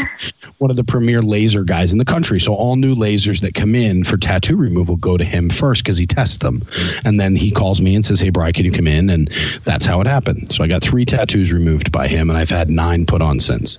[0.57, 2.41] one of the premier laser guys in the country.
[2.41, 5.99] So all new lasers that come in for tattoo removal go to him first because
[5.99, 6.63] he tests them,
[7.05, 9.29] and then he calls me and says, "Hey, Brian, can you come in?" And
[9.65, 10.55] that's how it happened.
[10.55, 13.79] So I got three tattoos removed by him, and I've had nine put on since.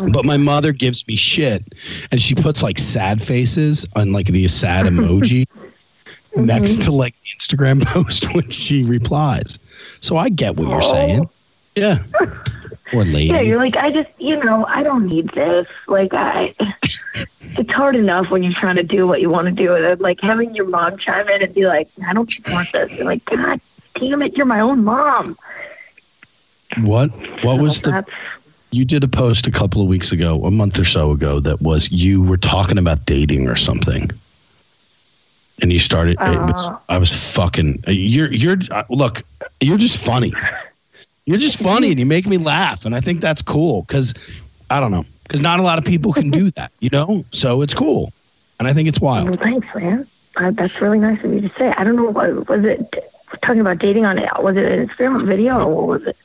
[0.00, 1.74] Oh, but my mother gives me shit,
[2.10, 5.46] and she puts like sad faces on like the sad emoji
[6.38, 6.82] next mm-hmm.
[6.84, 9.58] to like Instagram post when she replies.
[10.00, 11.20] So I get what you're saying.
[11.24, 11.30] Oh.
[11.74, 11.98] Yeah.
[12.92, 13.26] Or lady.
[13.26, 15.68] Yeah, you're like, I just, you know, I don't need this.
[15.86, 19.74] Like, I, it's hard enough when you're trying to do what you want to do.
[19.74, 22.90] And then, like, having your mom chime in and be like, I don't want this.
[22.92, 23.60] You're like, God
[23.94, 25.36] damn it, you're my own mom.
[26.82, 27.10] what
[27.44, 28.04] what was the
[28.70, 31.62] you did a post a couple of weeks ago, a month or so ago that
[31.62, 34.10] was you were talking about dating or something.
[35.60, 36.72] And you started it was.
[36.88, 39.22] I was fucking you're you're uh, look,
[39.60, 40.32] you're just funny.
[41.26, 44.14] You're just funny and you make me laugh and I think that's cool cuz
[44.70, 47.24] I don't know, cuz not a lot of people can do that, you know?
[47.32, 48.12] So it's cool.
[48.58, 49.28] And I think it's wild.
[49.28, 50.06] well, thanks, man.
[50.36, 51.72] Uh, that's really nice of you to say.
[51.76, 52.94] I don't know what was it.
[53.42, 56.16] Talking about dating on it, was it an experiment video or what was it?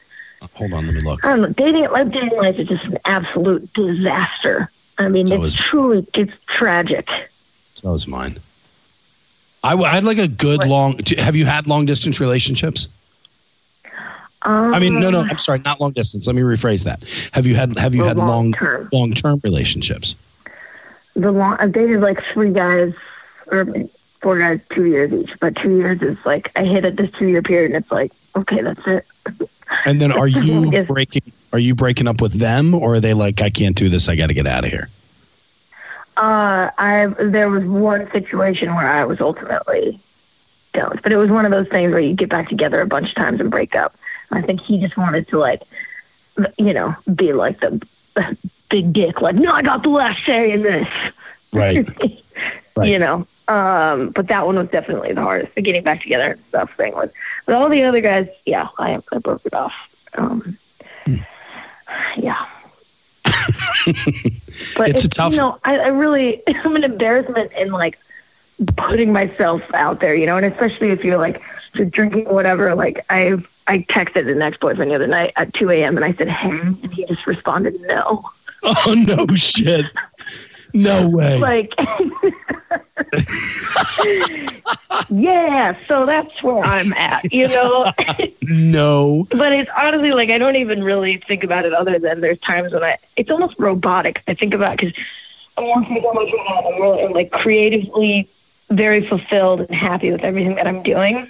[0.56, 1.26] Hold on, let me look.
[1.26, 1.50] I don't know.
[1.50, 4.70] Dating, like dating life is just an absolute disaster.
[5.00, 7.10] I mean, So it's is- truly, it's tragic.
[7.74, 8.38] So is mine.
[9.64, 10.68] I, w- had like a good What?
[10.68, 11.00] long.
[11.18, 12.88] Have you had long distance relationships?
[14.46, 15.22] Um, I mean, no, no.
[15.22, 16.28] I'm sorry, not long distance.
[16.28, 17.02] Let me rephrase that.
[17.34, 18.90] Have you had Have you had long long-term.
[18.92, 20.16] long term relationships?
[21.16, 22.94] the long I've dated like three guys
[23.48, 23.66] or
[24.20, 27.28] four guys two years each, but two years is like I hit it this two
[27.28, 29.06] year period and it's like okay that's it.
[29.86, 31.22] And then are you breaking?
[31.54, 34.10] Are you breaking up with them, or are they like, I can't do this.
[34.10, 34.90] I got to get out of here.
[36.18, 40.00] Uh, I there was one situation where I was ultimately
[40.74, 43.10] done, but it was one of those things where you get back together a bunch
[43.10, 43.96] of times and break up.
[44.32, 45.62] I think he just wanted to like,
[46.58, 47.82] you know, be like the,
[48.70, 50.88] big dick, like no, I got the last say in this.
[51.54, 51.88] Right.
[52.76, 52.90] Right.
[52.90, 53.28] you know.
[53.48, 55.54] Um, but that one was definitely the hardest.
[55.54, 57.12] The getting back together and stuff thing was.
[57.46, 59.94] But all the other guys, yeah, I, I broke it off.
[60.18, 60.58] Um,
[61.06, 61.18] Hmm.
[62.18, 62.43] yeah.
[64.78, 68.00] But It's a tough- You know, I, I really I'm an embarrassment in like
[68.78, 70.16] putting myself out there.
[70.16, 71.42] You know, and especially if you're like
[71.76, 72.76] you're drinking whatever.
[72.76, 75.96] Like I I texted an ex boyfriend the other night at 2 a.m.
[75.96, 78.30] and I said hey, and he just responded no.
[78.64, 79.86] Oh no shit.
[80.74, 81.40] No way.
[81.40, 81.74] Like.
[85.10, 87.86] yeah, so that's where I'm at, you know.
[88.42, 89.28] no.
[89.30, 92.74] but it's honestly like I don't even really think about it other than there's times
[92.74, 94.24] when I it's almost robotic.
[94.28, 94.94] I think about because
[95.58, 96.70] I'm working so much now.
[96.70, 98.28] I'm really like creatively
[98.70, 101.30] very fulfilled and happy with everything that I'm doing.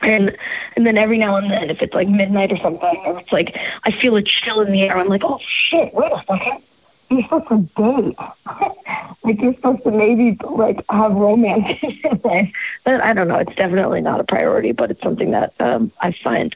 [0.00, 0.36] And
[0.76, 3.56] and then every now and then, if it's like midnight or something, or it's like
[3.84, 6.62] I feel a chill in the air, I'm like, oh shit, wait a second,
[7.12, 8.16] you're supposed to date,
[9.24, 12.52] like you're supposed to maybe like have romance in your life.
[12.84, 16.12] But I don't know, it's definitely not a priority, but it's something that um, I
[16.12, 16.54] find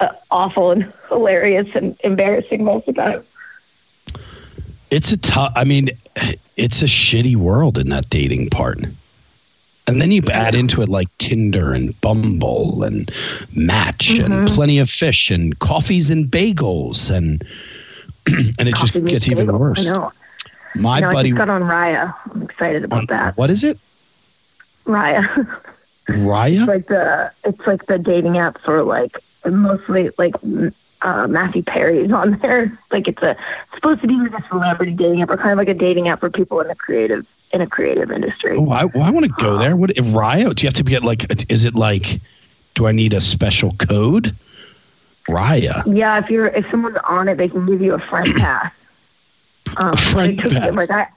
[0.00, 3.24] uh, awful and hilarious and embarrassing most of the time.
[4.90, 5.52] It's a tough.
[5.54, 5.90] I mean,
[6.56, 8.80] it's a shitty world in that dating part.
[9.86, 13.10] And then you add into it like Tinder and Bumble and
[13.56, 17.42] Match and Plenty of Fish and coffees and bagels and
[18.58, 19.58] and it just gets even bagel.
[19.58, 19.86] worse.
[19.86, 20.12] I know.
[20.74, 22.14] My I know, I buddy, just got on Raya.
[22.32, 23.36] I'm excited about that.
[23.36, 23.78] what is it?
[24.84, 25.26] Raya.
[26.08, 26.58] Raya?
[26.60, 30.34] it's like the it's like the dating app for like mostly like
[31.02, 32.76] uh, Matthew Perry's on there.
[32.90, 35.58] Like it's a it's supposed to be like a celebrity dating app, or kind of
[35.58, 38.56] like a dating app for people in the creative in a creative industry.
[38.56, 39.76] Oh, I, well, I want to go there.
[39.76, 40.52] What if Raya?
[40.54, 41.50] Do you have to get like?
[41.50, 42.20] Is it like?
[42.74, 44.34] Do I need a special code?
[45.30, 45.82] Raya.
[45.86, 48.72] Yeah, if you're if someone's on it, they can give you a friend pass.
[49.76, 50.90] Um, A friend it pass.
[50.90, 51.08] Like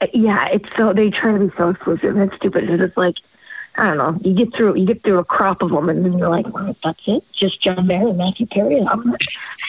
[0.00, 2.16] I, yeah, it's so they try to be so exclusive.
[2.16, 2.70] It's stupid.
[2.70, 3.16] It's just like
[3.76, 4.18] I don't know.
[4.28, 6.76] You get through you get through a crop of them, and then you're like, well,
[6.82, 7.24] that's it.
[7.32, 8.80] Just John Mayer and Matthew Perry.
[8.80, 9.14] I'm,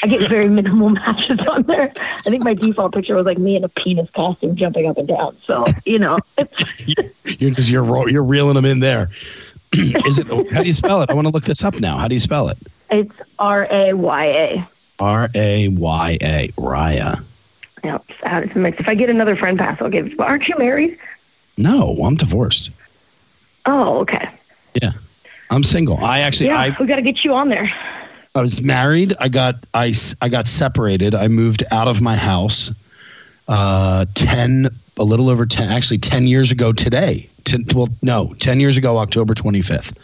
[0.03, 1.93] I get very minimal matches on there.
[1.99, 5.07] I think my default picture was like me in a penis costume jumping up and
[5.07, 5.35] down.
[5.43, 9.09] So you know, it's You're just you're you're reeling them in there.
[9.73, 10.27] is it?
[10.27, 11.11] How do you spell it?
[11.11, 11.97] I want to look this up now.
[11.97, 12.57] How do you spell it?
[12.91, 14.67] It's R A Y A.
[14.99, 16.47] R A Y A.
[16.57, 17.23] Raya.
[17.83, 18.43] Yeah, it's out.
[18.43, 18.79] It's a mix.
[18.79, 20.15] If I get another friend pass, I'll give.
[20.17, 20.97] But aren't you married?
[21.57, 22.71] No, I'm divorced.
[23.65, 24.29] Oh, okay.
[24.81, 24.91] Yeah,
[25.49, 25.97] I'm single.
[26.03, 27.71] I actually Yeah, I we got to get you on there.
[28.35, 29.13] I was married.
[29.19, 31.15] I got I, I got separated.
[31.15, 32.71] I moved out of my house
[33.47, 37.27] uh 10 a little over 10 actually 10 years ago today.
[37.49, 39.95] 10, well no, 10 years ago October 25th.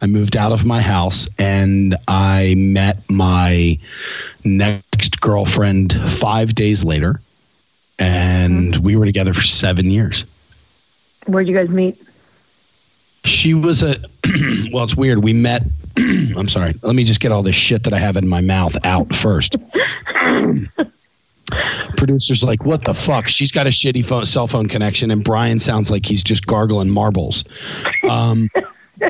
[0.00, 3.78] I moved out of my house and I met my
[4.44, 7.20] next girlfriend 5 days later
[7.98, 8.82] and mm-hmm.
[8.82, 10.24] we were together for 7 years.
[11.26, 12.00] Where'd you guys meet?
[13.24, 13.96] She was a
[14.72, 15.24] well, it's weird.
[15.24, 15.62] We met.
[15.96, 16.74] I'm sorry.
[16.82, 19.56] Let me just get all this shit that I have in my mouth out first.
[21.96, 23.28] Producer's like, what the fuck?
[23.28, 26.90] She's got a shitty phone, cell phone connection, and Brian sounds like he's just gargling
[26.90, 27.44] marbles.
[28.08, 28.50] Um,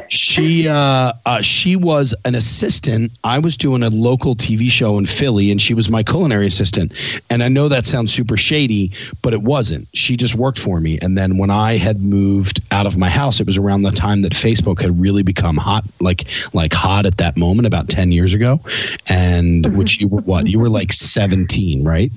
[0.08, 3.12] she uh, uh, she was an assistant.
[3.22, 6.92] I was doing a local TV show in Philly, and she was my culinary assistant.
[7.30, 8.92] And I know that sounds super shady,
[9.22, 9.88] but it wasn't.
[9.94, 10.98] She just worked for me.
[11.02, 14.22] And then when I had moved out of my house, it was around the time
[14.22, 18.34] that Facebook had really become hot, like like hot at that moment, about ten years
[18.34, 18.60] ago.
[19.08, 20.46] And which you were what?
[20.46, 22.10] You were like seventeen, right?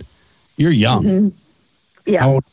[0.57, 1.03] You're young.
[1.03, 1.31] Mhm.
[2.05, 2.43] Yeah, How old?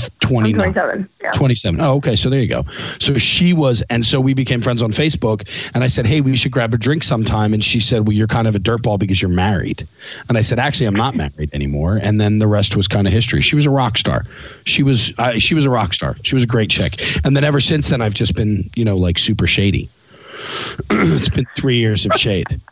[0.00, 0.72] You're I'm 29.
[0.72, 1.08] 27.
[1.22, 1.30] Yeah.
[1.32, 1.80] 27.
[1.80, 2.16] Oh, okay.
[2.16, 2.64] So there you go.
[2.98, 5.48] So she was, and so we became friends on Facebook.
[5.74, 7.54] And I said, Hey, we should grab a drink sometime.
[7.54, 9.86] And she said, Well, you're kind of a dirtball because you're married.
[10.28, 11.98] And I said, Actually, I'm not married anymore.
[12.02, 13.40] And then the rest was kind of history.
[13.40, 14.24] She was a rock star.
[14.64, 16.16] She was, uh, she was a rock star.
[16.22, 17.00] She was a great chick.
[17.24, 19.88] And then ever since then, I've just been, you know, like super shady.
[20.90, 22.60] it's been three years of shade.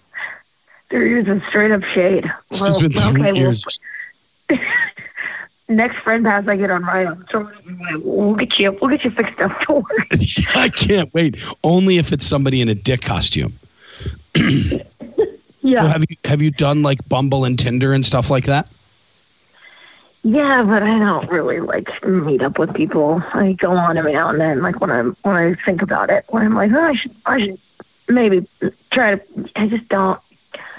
[0.91, 2.31] Three years of straight up shade.
[2.51, 3.81] It's Well, just been three okay, well, years.
[5.73, 7.51] next friend pass I get on Raya, so
[8.05, 8.73] we'll get you.
[8.73, 9.59] We'll get you fixed up.
[9.67, 10.07] Don't worry.
[10.57, 11.37] I can't wait.
[11.65, 13.55] Only if it's somebody in a dick costume.
[15.65, 18.69] Yeah, Have you have you done like Bumble and Tinder and stuff like that?
[20.25, 23.23] yeah, but I don't really like meet up with people.
[23.33, 26.25] I go on every now and then, like when I'm when I think about it,
[26.29, 27.59] when I'm like, oh, I should, I should
[28.09, 28.47] maybe
[28.91, 29.51] try to.
[29.55, 30.19] I just don't.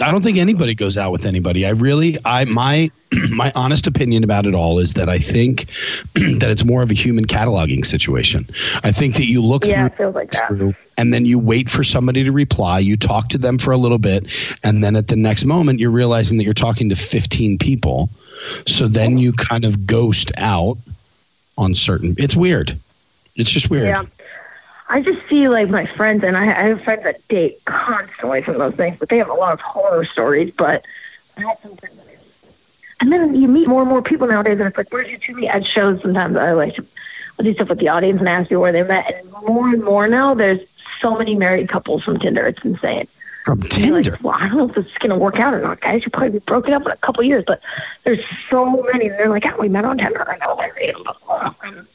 [0.01, 1.65] I don't think anybody goes out with anybody.
[1.65, 2.89] I really, I my
[3.31, 5.65] my honest opinion about it all is that I think
[6.15, 8.45] that it's more of a human cataloging situation.
[8.83, 10.47] I think that you look Yeah, through, feels like that.
[10.47, 12.79] through and then you wait for somebody to reply.
[12.79, 14.31] You talk to them for a little bit,
[14.63, 18.09] and then at the next moment, you're realizing that you're talking to 15 people.
[18.67, 20.77] So then you kind of ghost out
[21.57, 22.15] on certain.
[22.17, 22.77] It's weird.
[23.35, 23.87] It's just weird.
[23.87, 24.03] Yeah.
[24.93, 28.59] I just see like my friends, and I, I have friends that date constantly from
[28.59, 30.53] those things, but they have a lot of horror stories.
[30.55, 30.85] But
[31.35, 32.15] I have some friends that
[33.01, 35.33] And then you meet more and more people nowadays, and it's like, where'd you two
[35.33, 35.47] meet?
[35.47, 36.85] At shows, sometimes I like to
[37.39, 39.11] I'll do stuff with the audience and ask you where they met.
[39.11, 40.59] And more and more now, there's
[40.99, 42.45] so many married couples from Tinder.
[42.45, 43.07] It's insane.
[43.45, 44.11] From Tinder?
[44.11, 46.03] Like, well, I don't know if this is going to work out or not, guys.
[46.03, 47.61] You'll probably be broken up in a couple years, but
[48.03, 49.09] there's so many.
[49.09, 51.87] They're like, oh, we met on Tinder, and I was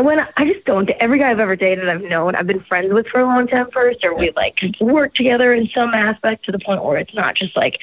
[0.00, 3.08] when I just don't, every guy I've ever dated, I've known, I've been friends with
[3.08, 6.58] for a long time first, or we like work together in some aspect to the
[6.58, 7.80] point where it's not just like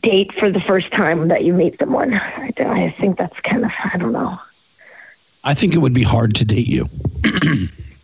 [0.00, 2.14] date for the first time that you meet someone.
[2.14, 4.38] I, I think that's kind of, I don't know.
[5.44, 6.88] I think it would be hard to date you.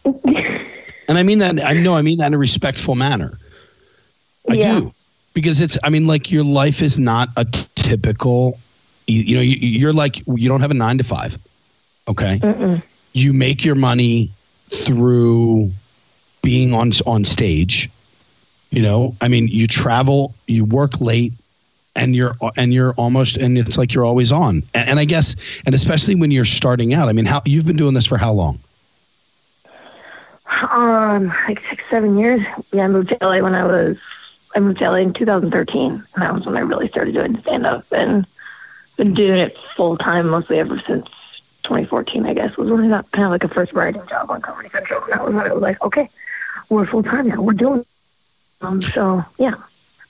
[0.05, 3.39] and I mean that, I know I mean that in a respectful manner.
[4.49, 4.81] I Yeah.
[4.81, 4.93] do.
[5.35, 8.59] Because it's, I mean, like your life is not a t- typical,
[9.07, 11.39] you, you know, you, you're like, you don't have a nine to five.
[12.07, 12.39] Okay.
[12.39, 12.83] Mm-mm.
[13.13, 14.31] You make your money
[14.71, 15.71] through
[16.43, 17.91] being on on stage
[18.71, 21.33] you know i mean you travel you work late
[21.95, 25.35] and you're and you're almost and it's like you're always on and, and i guess
[25.67, 28.33] and especially when you're starting out i mean how you've been doing this for how
[28.33, 28.59] long
[30.71, 32.41] Um, like six, seven years.
[32.73, 33.99] Yeah, I moved to LA when I was,
[34.55, 35.93] I moved to LA in 2013.
[35.93, 38.27] And that was when I really started doing stand up and
[38.97, 41.09] been doing it full time mostly ever since
[41.63, 44.41] 2014, I guess, was when I got kind of like a first writing job on
[44.41, 45.03] Comedy Central.
[45.05, 46.09] And that was when it was like, okay,
[46.69, 47.41] we're full time now.
[47.41, 47.87] We're doing it.
[48.61, 49.55] Um, so, yeah.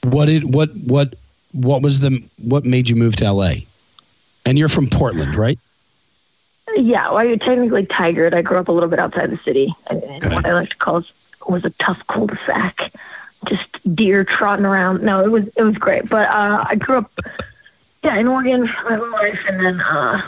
[0.05, 1.15] what did what what
[1.53, 3.53] what was the what made you move to la
[4.45, 5.59] and you're from portland right
[6.77, 8.35] Yeah, well, you're technically Tigard.
[8.35, 9.75] I grew up a little bit outside the city.
[9.89, 11.13] And, what I like to call is,
[11.47, 12.93] was a tough cul-de-sac.
[13.47, 15.03] Just deer trotting around.
[15.03, 16.09] No, it was it was great.
[16.09, 17.11] But uh, I grew up,
[18.05, 20.23] yeah, in Oregon for my whole life, and then uh,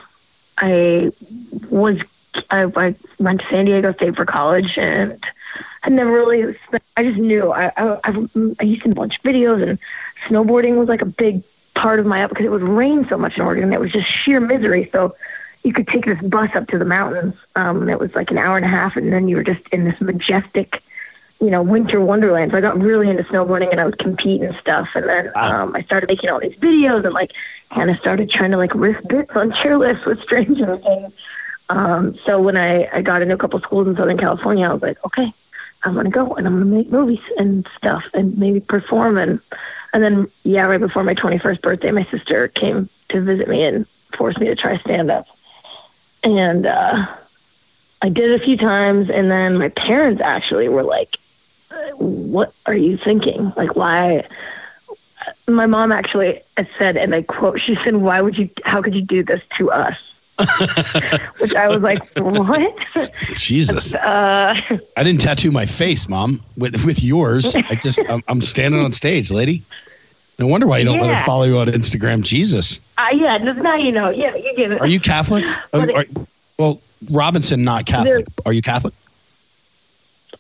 [0.59, 1.11] I
[1.71, 2.01] was
[2.51, 5.25] I, I went to San Diego State for college, and
[5.83, 6.57] I never really.
[6.67, 8.27] Spent, I just knew I, I I
[8.61, 9.79] I used to watch videos, and
[10.27, 11.43] snowboarding was like a big
[11.75, 13.73] part of my up because it would rain so much in Oregon.
[13.73, 14.89] It was just sheer misery.
[14.93, 15.15] So
[15.65, 17.35] you could take this bus up to the mountains.
[17.57, 19.85] Um, it was like an hour and a half, and then you were just in
[19.85, 20.83] this majestic,
[21.41, 22.53] you know, winter wonderland.
[22.53, 24.95] So I got really into snowboarding, and I would compete and stuff.
[24.95, 27.33] And then um, I started making all these videos, and like
[27.75, 30.81] kind of started trying to like riff bits on chairlifts with strangers.
[30.85, 31.13] And
[31.69, 34.83] um, so when I I got into a couple schools in Southern California, I was
[34.83, 35.33] like, okay,
[35.83, 39.41] I'm gonna go and I'm gonna make movies and stuff, and maybe perform and.
[39.93, 43.87] And then, yeah, right before my 21st birthday, my sister came to visit me and
[44.11, 45.29] forced me to try stand up
[46.25, 47.07] and uh,
[48.03, 51.17] I did it a few times, and then my parents actually were like,
[51.97, 53.53] "What are you thinking?
[53.57, 54.25] Like, why?"
[55.49, 56.41] My mom actually
[56.79, 58.49] said, and I quote, she said, "Why would you?
[58.65, 60.15] How could you do this to us?"
[61.39, 62.77] Which I was like, "What?"
[63.35, 64.55] jesus Uh,
[64.97, 68.91] i didn't tattoo my face mom with with yours i just i'm, I'm standing on
[68.93, 69.63] stage lady
[70.39, 73.75] no wonder why you don't let her follow you on instagram jesus uh, yeah, now
[73.75, 74.11] you know.
[74.11, 74.81] Yeah, you get it.
[74.81, 75.45] Are you Catholic?
[75.75, 76.07] It- Are-
[76.59, 78.27] well, Robinson, not Catholic.
[78.47, 78.95] Are you Catholic?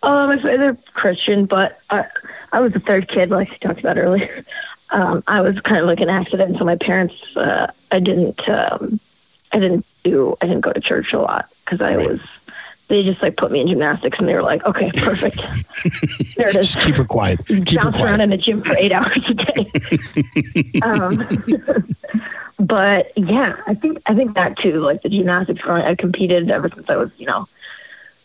[0.02, 2.04] Um, they're Christian, but I,
[2.52, 4.44] I was the third kid, like you talked about earlier.
[4.90, 9.00] Um, I was kind of like an accident, so my parents, uh, I didn't, um,
[9.52, 12.06] I didn't do, I didn't go to church a lot because I Right.
[12.06, 12.20] was.
[12.88, 15.40] They just like put me in gymnastics, and they were like, "Okay, perfect.
[16.36, 17.40] there it is." Just keep her quiet.
[17.46, 19.72] Keep her bounce around in the gym for eight hours a day.
[20.82, 21.26] um,
[22.58, 24.80] but yeah, I think I think that too.
[24.80, 27.48] Like the gymnastics, growing, I competed ever since I was, you know,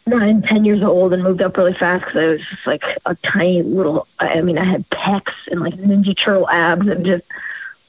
[0.10, 3.16] nine, ten years old, and moved up really fast because I was just like a
[3.16, 4.07] tiny little.
[4.20, 7.24] I mean, I had pecs and like Ninja Turtle abs, and just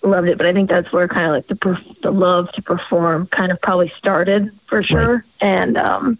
[0.02, 0.38] loved it.
[0.38, 3.50] But I think that's where kind of like the perf- the love to perform kind
[3.52, 5.24] of probably started for sure.
[5.40, 6.18] And um,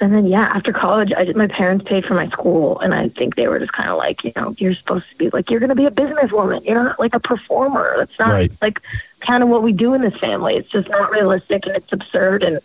[0.00, 3.08] and then yeah, after college, I did, my parents paid for my school, and I
[3.08, 5.60] think they were just kind of like, you know, you're supposed to be like, you're
[5.60, 6.64] going to be a businesswoman.
[6.66, 7.94] You're not like a performer.
[7.96, 8.52] That's not Right.
[8.60, 8.82] like
[9.20, 10.54] kind of what we do in this family.
[10.56, 12.42] It's just not realistic, and it's absurd.
[12.44, 12.60] And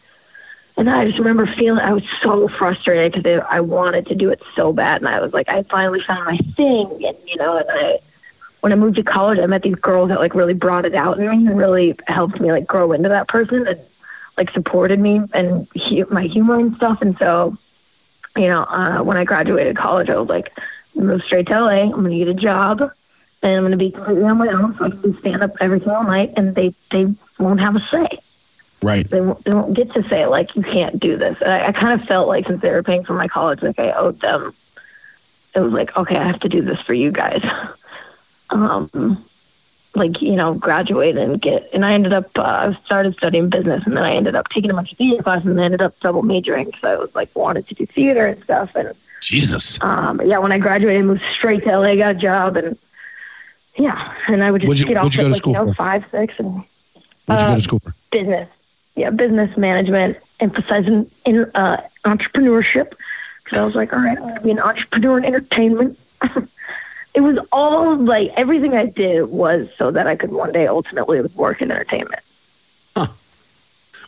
[0.82, 4.42] and I just remember feeling I was so frustrated because I wanted to do it
[4.56, 7.68] so bad, and I was like, I finally found my thing, and you know, and
[7.70, 8.00] I.
[8.62, 11.20] When I moved to college, I met these girls that like really brought it out
[11.20, 13.80] and really helped me like grow into that person and
[14.38, 17.02] like supported me and hu- my humor and stuff.
[17.02, 17.58] And so,
[18.38, 20.52] you know, uh, when I graduated college, I was like,
[20.98, 21.84] I'm move straight to LA.
[21.84, 22.82] I'm gonna get a job,
[23.42, 26.04] and I'm gonna be completely on my own, so I can stand up every single
[26.04, 27.08] night, and they they
[27.40, 28.08] won't have a say.
[28.84, 29.08] Right.
[29.10, 31.42] They won't, they won't get to say like you can't do this.
[31.42, 33.80] And I, I kind of felt like since they were paying for my college, like
[33.80, 34.54] I owed them.
[35.56, 37.44] It was like okay, I have to do this for you guys.
[38.50, 39.24] um,
[39.96, 41.70] like you know, graduate and get.
[41.74, 44.72] And I ended up uh, I started studying business, and then I ended up taking
[44.72, 47.36] a bunch of theater classes, and I ended up double majoring because I was like
[47.36, 48.76] wanted to do theater and stuff.
[48.76, 49.78] And Jesus.
[49.84, 52.78] um, yeah, when I graduated, I moved straight to LA, got a job, and
[53.78, 56.40] yeah, and I would just you- get off at like school you know five, six,
[56.40, 56.64] and
[57.26, 57.94] What'd you go Uh, to school for?
[58.12, 58.50] business.
[58.96, 62.94] Yeah, business management, emphasizing in, uh, entrepreneurship.
[63.50, 65.98] So I was like, all right, I'm going to be an entrepreneur in entertainment.
[67.14, 71.22] it was all like everything I did was so that I could one day ultimately
[71.22, 72.22] work in entertainment.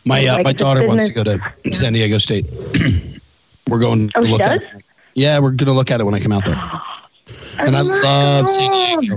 [0.04, 1.40] My uh, like my daughter wants to go to
[1.72, 2.44] San Diego State.
[3.68, 4.62] we're going to Oh, she look at does?
[4.74, 4.84] it.
[5.14, 6.56] Yeah, we're going to look at it when I come out there.
[7.56, 9.16] And I love San Diego.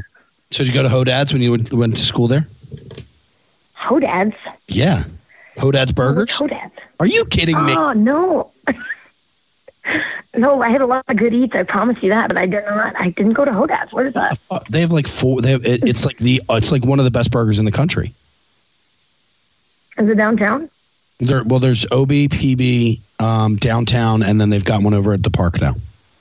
[0.51, 2.47] So did you go to Hodad's when you went, went to school there?
[3.75, 4.37] Hodad's.
[4.67, 5.03] Yeah.
[5.57, 6.31] Hodad's Burgers?
[6.31, 6.71] Hodad's.
[6.99, 7.75] Are you kidding me?
[7.75, 8.51] Oh no.
[10.37, 11.55] no, I had a lot of good eats.
[11.55, 12.99] I promise you that, but I did not.
[12.99, 13.93] I didn't go to Hodad's.
[13.93, 14.39] What is that?
[14.69, 15.41] They have like four.
[15.41, 15.65] They have.
[15.65, 16.41] It, it's like the.
[16.49, 18.13] It's like one of the best burgers in the country.
[19.97, 20.69] Is it downtown?
[21.19, 25.31] There, well, there's OB, PB, um, downtown, and then they've got one over at the
[25.31, 25.73] park now.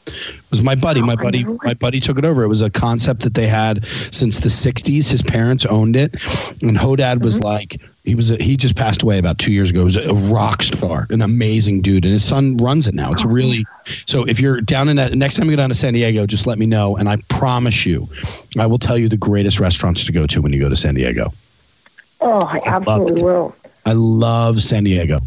[0.07, 1.03] It was my buddy.
[1.03, 1.45] My Oh, buddy.
[1.65, 2.43] My buddy took it over.
[2.43, 5.11] It was a concept that they had since the '60s.
[5.11, 6.13] His parents owned it,
[6.63, 7.45] and Hodad was Mm-hmm.
[7.45, 8.31] like he was.
[8.31, 9.81] A, he just passed away about two years ago.
[9.81, 13.09] He was a rock star, an amazing dude, and his son runs it now.
[13.09, 13.13] Oh.
[13.13, 13.65] It's really.
[14.07, 16.47] So if you're down in that next time you go down to San Diego, just
[16.47, 18.09] let me know, and I promise you,
[18.59, 20.95] I will tell you the greatest restaurants to go to when you go to San
[20.95, 21.33] Diego.
[22.21, 23.25] Oh, I absolutely it.
[23.25, 23.55] will.
[23.85, 25.19] I love San Diego.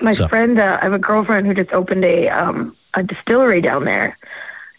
[0.00, 3.60] My So- friend, uh, I have a girlfriend who just opened a um a distillery
[3.60, 4.16] down there.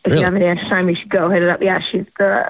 [0.06, 0.20] If Really?
[0.20, 1.62] you have any extra time, you should go hit it up.
[1.62, 2.50] Yeah, she's the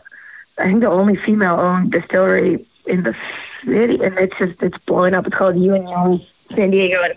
[0.58, 3.16] I think the only female owned distillery in the
[3.64, 5.26] city, and it's just it's blowing up.
[5.28, 7.14] It's called You and Yours San Diego, and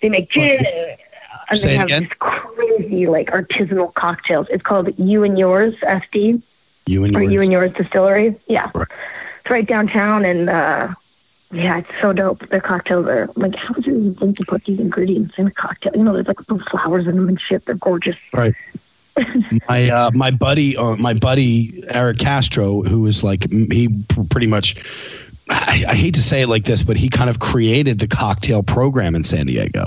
[0.00, 0.64] they make gin
[1.50, 2.02] and, they have again?
[2.02, 4.48] these crazy like artisanal cocktails.
[4.50, 6.40] It's called You and Yours SD
[6.86, 7.32] You and or yours.
[7.32, 8.34] You and Yours Distillery.
[8.46, 8.88] Yeah, Right.
[9.40, 10.88] it's right downtown, and uh,
[11.54, 12.46] yeah, it's so dope.
[12.48, 15.50] The cocktails are like, how would you even think to put these ingredients in a
[15.50, 15.92] cocktail?
[15.94, 17.64] You know, there's like little flowers in them and shit.
[17.64, 18.16] They're gorgeous.
[18.32, 18.54] Right.
[19.68, 23.88] my uh, my buddy uh, my buddy Eric Castro, who is like he
[24.30, 24.74] pretty much.
[25.50, 28.62] I, I hate to say it like this, but he kind of created the cocktail
[28.62, 29.84] program in San Diego.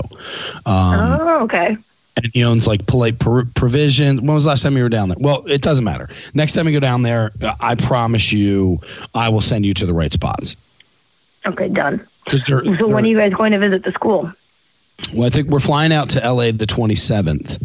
[0.66, 1.76] Um, oh, okay.
[2.16, 4.18] and he owns like polite Pro- provision.
[4.18, 5.18] When was the last time you were down there?
[5.18, 6.08] Well, it doesn't matter.
[6.32, 8.80] Next time you go down there, uh, I promise you,
[9.16, 10.56] I will send you to the right spots.
[11.46, 12.06] Okay, done.
[12.30, 14.30] They're, So when are you guys going to visit the school?
[15.14, 17.62] Well, I think we're flying out to LA the 27th,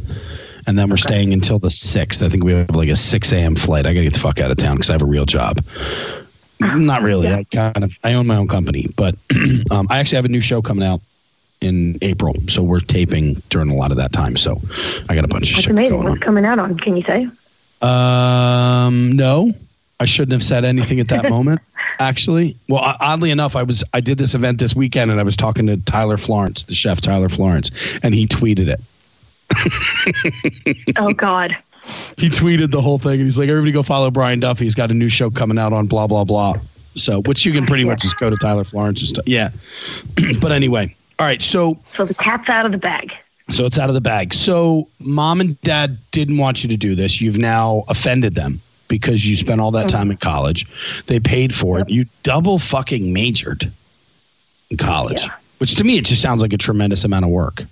[0.68, 2.24] and then we're staying until the 6th.
[2.24, 3.56] I think we have like a 6 a.m.
[3.56, 3.86] flight.
[3.86, 5.60] I got to get the fuck out of town because I have a real job.
[6.62, 7.28] Not really.
[7.34, 9.16] I kind of I own my own company, but
[9.72, 11.02] um, I actually have a new show coming out
[11.60, 14.38] in April, so we're taping during a lot of that time.
[14.38, 14.62] So
[15.10, 15.98] I got a bunch of That's shit amazing.
[15.98, 16.78] going What's coming out on?
[16.78, 17.28] Can you say?
[17.82, 19.54] Um, no,
[20.00, 21.62] I shouldn't have said anything at that moment.
[22.00, 25.36] Actually, well, oddly enough, I was I did this event this weekend, and I was
[25.36, 27.72] talking to Tyler Florence, the chef Tyler Florence,
[28.04, 28.80] and he tweeted it.
[30.96, 31.56] Oh God.
[32.18, 34.90] he tweeted the whole thing and he's like everybody go follow brian duffy he's got
[34.90, 36.56] a new show coming out on blah blah blah.
[36.96, 39.50] So which you can pretty much just go to tyler florence and stuff yeah.
[40.42, 43.14] But anyway all right so So the cat's out of the bag.
[43.50, 44.34] so it's out of the bag.
[44.34, 47.20] So mom and dad didn't want you to do this.
[47.22, 48.62] You've now offended them
[48.98, 50.68] because you spent all that time in college
[51.08, 53.72] they paid for it you double fucking majored
[54.70, 55.34] in college Yeah.
[55.58, 57.64] which to me it just sounds like a tremendous amount of work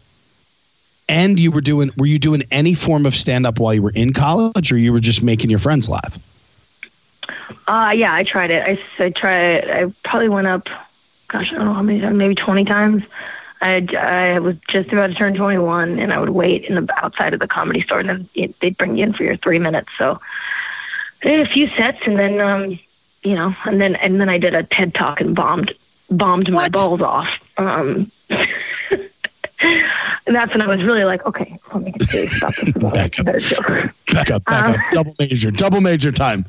[1.07, 3.91] and you were doing were you doing any form of stand up while you were
[3.93, 6.17] in college or you were just making your friends laugh
[7.67, 8.63] Uh, yeah, I tried it.
[8.67, 9.69] I, I tried.
[9.69, 10.67] I probably went up.
[11.27, 12.17] Gosh, I don't know how many times.
[12.17, 13.03] Maybe twenty times.
[13.61, 16.93] I I was just about to turn twenty one, and I would wait in the
[17.03, 19.59] outside of the comedy store, and then it, they'd bring you in for your three
[19.59, 19.89] minutes.
[19.97, 20.19] So
[21.23, 22.79] I did a few sets, and then um,
[23.23, 25.73] you know, and then and then I did a TED talk and bombed
[26.09, 26.71] bombed my What?
[26.71, 27.39] balls off.
[27.57, 32.73] Um, and that's when I was really like, okay, let me get serious about this.
[32.91, 33.25] Back up.
[34.11, 36.45] Back up back Um, up double major double major time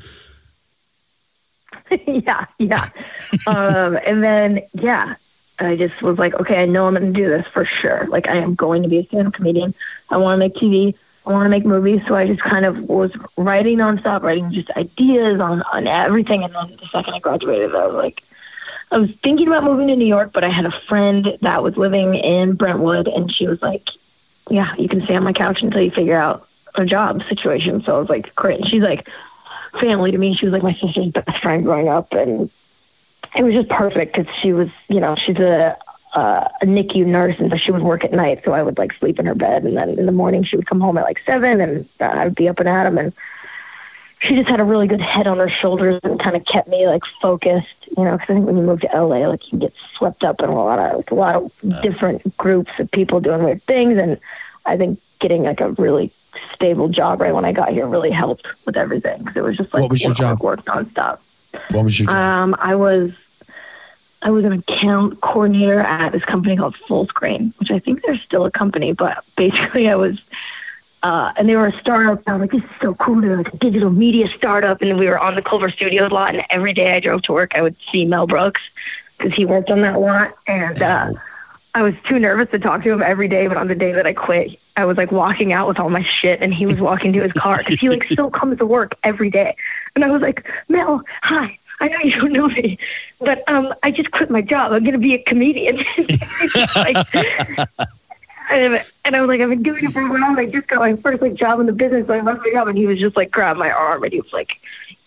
[2.06, 2.88] yeah, yeah.
[3.46, 5.14] um, and then yeah,
[5.58, 8.06] I just was like, okay, I know I'm going to do this for sure.
[8.08, 9.74] Like I am going to be a stand-up comedian.
[10.10, 10.94] I want to make TV.
[11.24, 12.02] I want to make movies.
[12.06, 16.42] So I just kind of was writing nonstop, writing just ideas on on everything.
[16.44, 18.24] And then the second I graduated, I was like,
[18.90, 21.76] I was thinking about moving to New York, but I had a friend that was
[21.76, 23.88] living in Brentwood, and she was like,
[24.50, 27.82] yeah, you can stay on my couch until you figure out a job situation.
[27.82, 28.60] So I was like, great.
[28.60, 29.08] And she's like
[29.80, 30.34] family to me.
[30.34, 32.50] She was like my sister's best friend growing up, and
[33.36, 35.76] it was just perfect because she was, you know, she's a
[36.14, 38.42] uh, a NICU nurse, and so she would work at night.
[38.44, 40.66] So I would like sleep in her bed, and then in the morning she would
[40.66, 43.12] come home at like seven, and uh, I would be up and at 'em, And
[44.20, 46.86] she just had a really good head on her shoulders and kind of kept me
[46.86, 48.12] like focused, you know.
[48.12, 50.54] Because I think when you move to LA, like you get swept up in a
[50.54, 54.18] lot of like, a lot of different groups of people doing weird things, and
[54.66, 56.12] I think getting like a really
[56.54, 59.72] stable job right when I got here really helped with everything because it was just
[59.74, 60.40] like What was your work, job?
[60.40, 61.18] work, work nonstop.
[61.70, 63.12] what was your job Um, I was
[64.22, 68.44] I was an account coordinator at this company called Fullscreen, which I think they're still
[68.44, 70.22] a company, but basically I was,
[71.02, 72.22] uh, and they were a startup.
[72.28, 73.20] I was like, this is so cool.
[73.20, 74.80] They're like a digital media startup.
[74.80, 76.34] And we were on the Culver Studios lot.
[76.34, 78.62] And every day I drove to work, I would see Mel Brooks
[79.18, 80.34] because he worked on that lot.
[80.46, 81.12] And uh,
[81.74, 83.48] I was too nervous to talk to him every day.
[83.48, 86.02] But on the day that I quit, I was like walking out with all my
[86.02, 88.94] shit and he was walking to his car because he like still comes to work
[89.02, 89.56] every day.
[89.96, 91.58] And I was like, Mel, hi.
[91.82, 92.78] I know you don't know me,
[93.18, 94.70] but um, I just quit my job.
[94.70, 95.78] I'm going to be a comedian.
[96.76, 96.96] like,
[98.52, 100.38] and, I was like, I've been doing it for a while.
[100.38, 102.06] I just got my first like job in the business.
[102.06, 104.20] So I left my job, and he was just like grabbed my arm, and he
[104.20, 104.60] was like,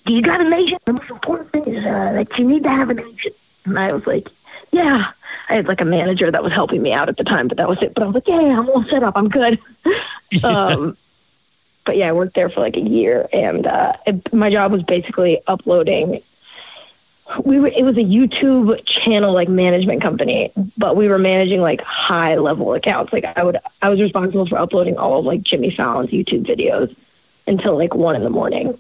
[0.04, 0.84] "Do you got an agent?
[0.84, 3.94] The most important thing is uh, that you need to have an agent." And I
[3.94, 4.28] was like,
[4.72, 5.12] "Yeah."
[5.48, 7.70] I had like a manager that was helping me out at the time, but that
[7.70, 7.94] was it.
[7.94, 9.16] But I was like, "Yeah, yeah I'm all set up.
[9.16, 9.94] I'm good." Yeah.
[10.44, 10.98] Um,
[11.86, 14.84] but yeah, I worked there for like a year, and uh, it, my job was
[14.84, 16.22] basically uploading
[17.44, 21.82] we were it was a YouTube channel like management company, but we were managing like
[21.82, 23.12] high level accounts.
[23.12, 26.96] Like I would I was responsible for uploading all of like Jimmy Fallon's YouTube videos
[27.48, 28.78] until like one in the morning.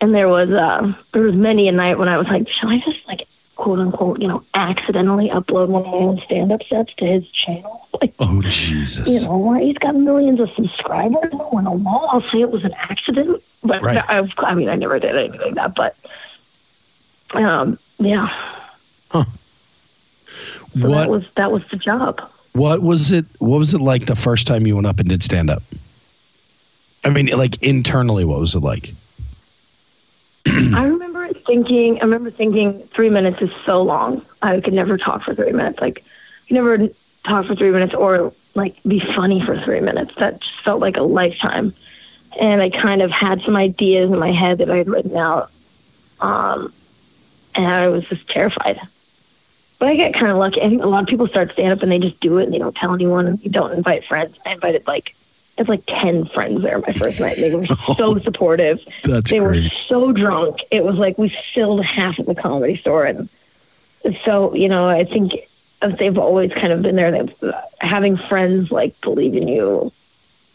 [0.00, 2.78] And there was uh there was many a night when I was like, should I
[2.78, 6.94] just like quote unquote, you know, accidentally upload one of my own stand up sets
[6.94, 7.86] to his channel?
[8.00, 9.06] Like Oh Jesus.
[9.06, 11.30] you know, why he's got millions of subscribers.
[11.32, 12.08] No one will.
[12.08, 13.42] I'll say it was an accident.
[13.62, 13.98] But Right.
[14.08, 15.74] I, I mean, I never did anything like that.
[15.74, 15.94] But
[17.34, 18.28] um, yeah,
[20.72, 22.20] so that what was that was the job.
[22.52, 25.22] what was it what was it like the first time you went up and did
[25.22, 25.62] stand up?
[27.04, 28.94] I mean, like internally, what was it like?
[30.46, 31.98] I remember thinking.
[31.98, 34.22] I remember thinking three minutes is so long.
[34.42, 35.80] I could never talk for three minutes.
[35.80, 36.88] Like, I could never
[37.24, 40.14] talk for three minutes or like be funny for three minutes.
[40.16, 41.74] That just felt like a lifetime.
[42.40, 45.50] And I kind of had some ideas in my head that I had written out.
[46.20, 46.72] Um,
[47.54, 48.80] and I was just terrified.
[49.78, 50.60] But I get kind of lucky.
[50.60, 52.52] I think a lot of people start stand up and they just do it and
[52.52, 54.38] they don't tell anyone and you don't invite friends.
[54.44, 55.14] I invited like,
[55.56, 57.38] I had like 10 friends there my first night.
[57.38, 60.60] They were so supportive That's they were so drunk.
[60.70, 63.28] It was like we filled half of the comedy store, and
[64.22, 65.34] so you know, I think
[65.80, 67.10] they've always kind of been there.
[67.10, 69.92] They've, having friends like believe in you,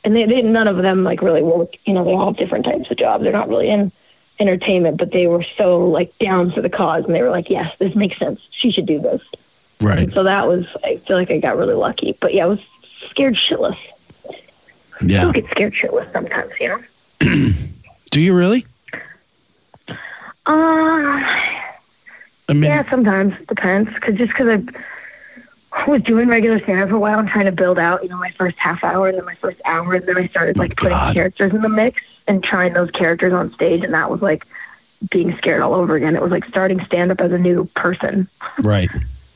[0.03, 1.75] and they, they none of them like really work.
[1.85, 3.23] You know, they all have different types of jobs.
[3.23, 3.91] They're not really in
[4.39, 7.75] entertainment, but they were so like down for the cause, and they were like, "Yes,
[7.77, 8.47] this makes sense.
[8.51, 9.21] She should do this."
[9.81, 9.99] Right.
[9.99, 10.67] And so that was.
[10.83, 12.61] I feel like I got really lucky, but yeah, I was
[13.09, 13.77] scared shitless.
[15.01, 15.19] I Yeah.
[15.19, 16.79] still get scared shitless sometimes, you know.
[18.11, 18.65] Do you really?
[20.45, 21.21] Uh,
[22.49, 23.89] I mean, Yeah, sometimes depends.
[23.99, 24.61] Cause just because I
[25.87, 28.17] was doing regular stand up for a while and trying to build out, you know,
[28.17, 30.97] my first half hour and then my first hour, and then I started like putting
[30.97, 31.13] God.
[31.13, 34.45] characters in the mix and trying those characters on stage, and that was like
[35.09, 36.15] being scared all over again.
[36.15, 38.27] It was like starting stand up as a new person
[38.59, 38.89] right.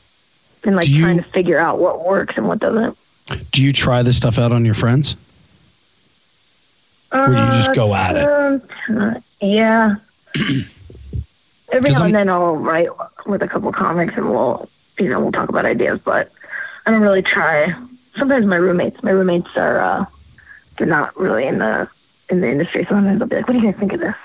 [0.64, 2.96] and like you- trying to figure out what works and what doesn't.
[3.52, 5.14] Do you try this stuff out on your friends?
[7.12, 8.24] Or do you just go at it?
[8.24, 8.62] Um,
[8.98, 9.96] uh, yeah.
[11.72, 12.88] Every now and then I'll write
[13.26, 14.68] with a couple comics and we'll,
[15.00, 16.30] you know, we'll talk about ideas, but
[16.86, 17.74] I don't really try.
[18.16, 20.04] Sometimes my roommates, my roommates are, uh,
[20.76, 21.88] they're not really in the
[22.28, 22.84] in the industry.
[22.84, 24.16] Sometimes they'll be like, "What do you guys think of this?"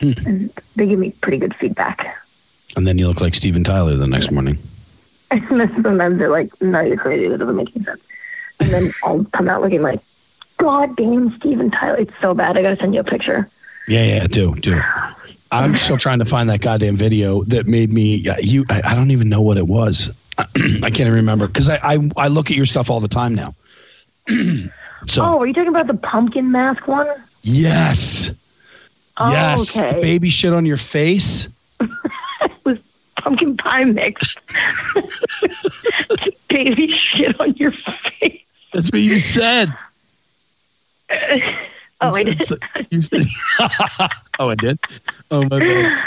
[0.00, 0.26] Hmm.
[0.26, 2.16] And they give me pretty good feedback.
[2.76, 4.58] And then you look like Steven Tyler the next morning.
[5.32, 7.28] And sometimes they're like, "No, you're crazy.
[7.28, 8.02] That doesn't make any sense."
[8.58, 10.00] And then I'll come out looking like,
[10.56, 11.98] "God damn, Steven Tyler!
[11.98, 12.58] It's so bad.
[12.58, 13.48] I gotta send you a picture."
[13.86, 14.80] Yeah, yeah, do, do.
[15.52, 18.24] I'm still trying to find that goddamn video that made me.
[18.40, 20.14] You, I, I don't even know what it was.
[20.38, 20.44] I
[20.90, 23.54] can't even remember because I, I I look at your stuff all the time now.
[25.06, 27.08] so Oh, are you talking about the pumpkin mask one?
[27.42, 28.30] yes,
[29.18, 31.48] Oh, yes, the baby shit on your face.
[32.64, 32.82] With
[33.16, 34.36] pumpkin pie mix.
[36.48, 38.42] Baby shit on your face.
[38.72, 39.74] That's what you said.
[42.00, 42.44] Oh, I did.
[42.46, 42.58] said-
[42.90, 43.24] You said,
[44.38, 44.78] oh, I did.
[45.30, 46.04] Oh my god.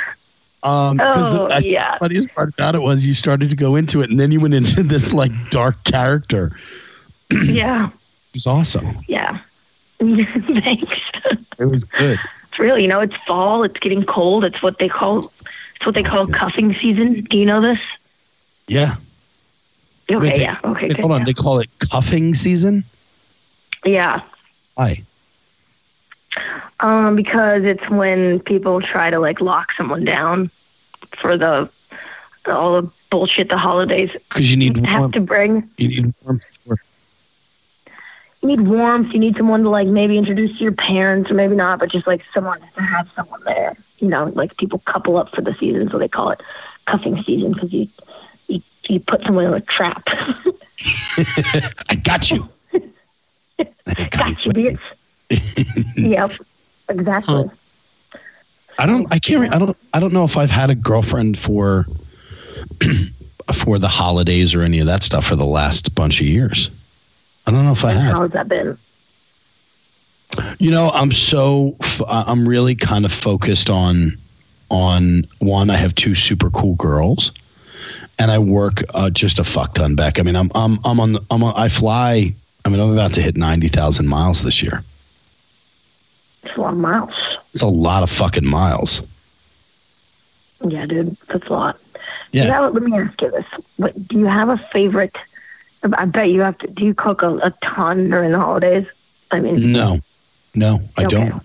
[0.64, 1.94] Um, Oh, the, I- yeah.
[1.94, 4.40] the funniest part about it was you started to go into it, and then you
[4.40, 6.58] went into this like dark character.
[7.32, 7.94] Yeah, It
[8.36, 8.98] was awesome.
[9.08, 9.40] yeah.
[10.00, 11.02] Thanks.
[11.60, 12.20] It was good.
[12.50, 13.64] It's really, you know, it's fall.
[13.64, 14.44] It's getting cold.
[14.46, 15.20] It's what they call,
[15.76, 17.22] it's what they call cuffing season.
[17.24, 17.80] Do you know this?
[18.68, 18.96] Yeah.
[20.12, 20.60] Okay, Wait, they- yeah.
[20.64, 21.00] Okay, Wait, good.
[21.00, 21.22] hold on.
[21.22, 21.26] yeah.
[21.26, 22.84] They call it cuffing season.
[23.86, 24.22] yeah.
[24.76, 25.02] Why?
[26.84, 30.52] Um, because it's when people try to like lock someone down
[31.12, 31.70] for the
[32.46, 34.90] all the bullshit the holidays Because you need warmth.
[34.90, 35.70] have to bring.
[35.78, 36.58] You need warmth.
[38.42, 39.14] you need warmth.
[39.14, 42.06] You need someone to like maybe introduce to your parents, or maybe not, but just
[42.06, 43.78] like someone to have someone there.
[44.00, 46.42] you know, like people couple up for the season, so they call it
[46.86, 47.88] cuffing season because you,
[48.50, 50.04] you you put someone in a trap.
[51.90, 52.50] I got you.
[52.74, 54.80] I got you, bitch.
[55.96, 56.32] yep,
[56.90, 57.44] exactly.
[57.44, 58.18] Huh.
[58.80, 59.12] I don't.
[59.14, 59.54] I can't.
[59.54, 59.78] I don't.
[59.94, 61.86] I don't know if I've had a girlfriend for
[63.54, 66.70] for the holidays or any of that stuff for the last bunch of years.
[67.46, 68.14] I don't know if I have.
[68.14, 68.78] How has that been?
[70.60, 71.76] You know, I'm so
[72.08, 74.18] I'm really kind of focused on
[74.70, 75.70] on one.
[75.70, 77.32] I have two super cool girls,
[78.18, 80.20] and I work uh, just a fuck ton back.
[80.20, 82.34] I mean, I'm I'm I'm on I'm on, I fly.
[82.66, 84.84] I mean, I'm about to hit ninety thousand miles this year.
[86.44, 87.38] It's a lot of miles.
[87.52, 89.02] It's a lot of fucking miles.
[90.68, 91.78] Yeah, dude, that's a lot.
[92.32, 92.46] Yeah.
[92.46, 93.46] Now, let me ask you this:
[93.78, 95.18] what, Do you have a favorite?
[95.98, 96.68] I bet you have to.
[96.68, 98.88] Do you cook a, a ton during the holidays?
[99.32, 100.00] I mean, no,
[100.56, 101.30] no, I Okay.
[101.30, 101.44] don't.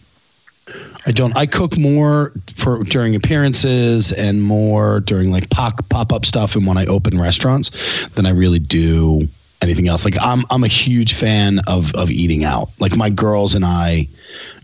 [1.07, 1.37] I don't.
[1.37, 6.67] I cook more for during appearances and more during like pop pop up stuff and
[6.67, 9.27] when I open restaurants than I really do
[9.63, 10.05] anything else.
[10.05, 12.69] Like I'm I'm a huge fan of of eating out.
[12.79, 14.09] Like my girls and I,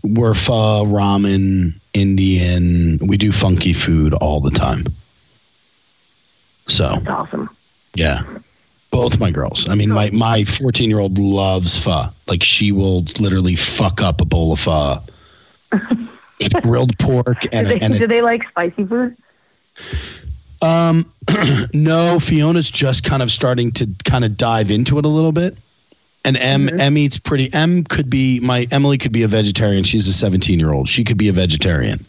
[0.03, 2.99] we're pho, ramen, Indian.
[3.07, 4.85] We do funky food all the time.
[6.67, 7.49] So that's awesome.
[7.95, 8.23] yeah.
[8.91, 9.67] Both my girls.
[9.67, 12.05] I mean, my my 14 year old loves pho.
[12.27, 14.97] Like she will literally fuck up a bowl of pho.
[16.37, 19.15] It's grilled pork and do, they, and do they like spicy food?
[20.65, 21.11] Um
[21.73, 25.57] no, Fiona's just kind of starting to kind of dive into it a little bit.
[26.23, 26.79] And M Mhm.
[26.79, 27.53] M eats pretty.
[27.53, 29.83] M could be my Emily could be a vegetarian.
[29.83, 30.87] She's a 17 year old.
[30.89, 32.03] She could be a vegetarian.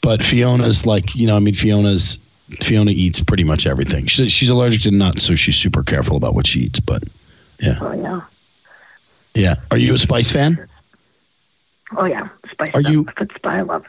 [0.00, 2.18] But Fiona's like you know I mean Fiona's
[2.62, 4.06] Fiona eats pretty much everything.
[4.06, 6.78] She, she's allergic to nuts, so she's super careful about what she eats.
[6.80, 7.02] But
[7.60, 7.78] yeah.
[7.80, 8.20] Oh yeah.
[9.34, 10.66] yeah, are you a spice fan?
[11.96, 12.28] Oh yeah.
[12.50, 12.74] Spice.
[12.74, 12.92] Are stuff.
[12.92, 13.86] you- Good spice I love.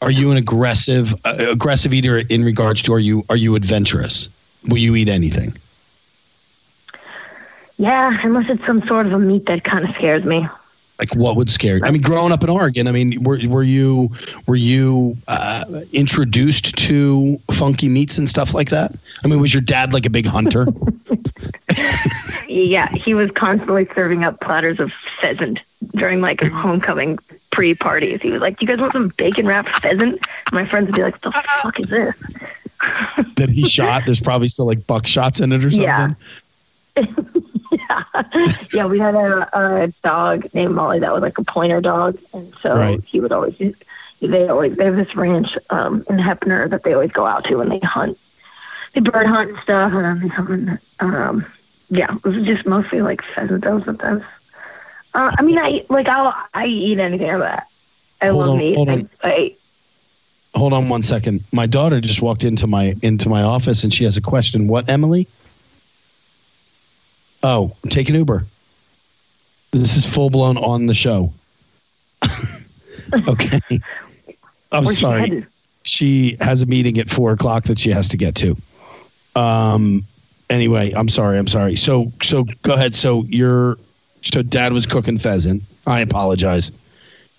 [0.00, 4.28] Are you an aggressive uh, aggressive eater in regards to are you are you adventurous?
[4.68, 5.56] Will you eat anything?
[7.78, 10.46] Yeah, unless it's some sort of a meat that kind of scares me.
[10.98, 11.84] Like what would scare you?
[11.84, 14.10] I mean, growing up in Oregon, I mean, were were you
[14.46, 18.94] were you uh, introduced to funky meats and stuff like that?
[19.24, 20.66] I mean, was your dad like a big hunter?
[22.48, 25.60] Yeah, he was constantly serving up platters of pheasant
[25.94, 27.18] during like homecoming
[27.54, 28.20] pre parties.
[28.20, 31.02] He was like, Do "You guys want some bacon wrapped pheasant?" My friends would be
[31.02, 32.22] like, "What the fuck is this?"
[33.36, 34.02] that he shot?
[34.04, 35.84] There's probably still like buckshots in it or something.
[35.86, 36.14] Yeah.
[37.72, 38.22] yeah,
[38.72, 38.86] yeah.
[38.86, 42.76] We had a, a dog named Molly that was like a pointer dog, and so
[42.76, 43.02] Right.
[43.04, 43.56] he would always.
[44.20, 47.56] They always they have this ranch um, in Heppner that they always go out to
[47.56, 48.18] when they hunt.
[48.94, 50.80] They bird hunt and stuff, and then they hunt.
[51.00, 51.46] Um,
[51.90, 54.22] yeah, it was just mostly like pheasant though sometimes.
[55.14, 57.30] Uh, I mean, I like I'll I eat anything.
[57.30, 57.62] I,
[58.20, 58.74] I Hold love on, meat.
[58.76, 59.08] hold I, on.
[59.22, 59.54] I,
[60.54, 61.42] Hold on one second.
[61.52, 64.68] My daughter just walked into my into my office and she has a question.
[64.68, 65.26] What, Emily?
[67.42, 68.44] Oh, take an Uber.
[69.72, 71.32] This is full blown on the show.
[73.28, 73.58] okay.
[74.70, 75.20] I'm where's sorry.
[75.22, 75.46] headed?
[75.82, 78.56] She has a meeting at four o'clock that she has to get to.
[79.36, 80.04] Um.
[80.50, 81.36] Anyway, I'm sorry.
[81.38, 81.74] I'm sorry.
[81.74, 82.94] So so go ahead.
[82.94, 83.76] So you're
[84.24, 85.62] so dad was cooking pheasant.
[85.86, 86.72] I apologize.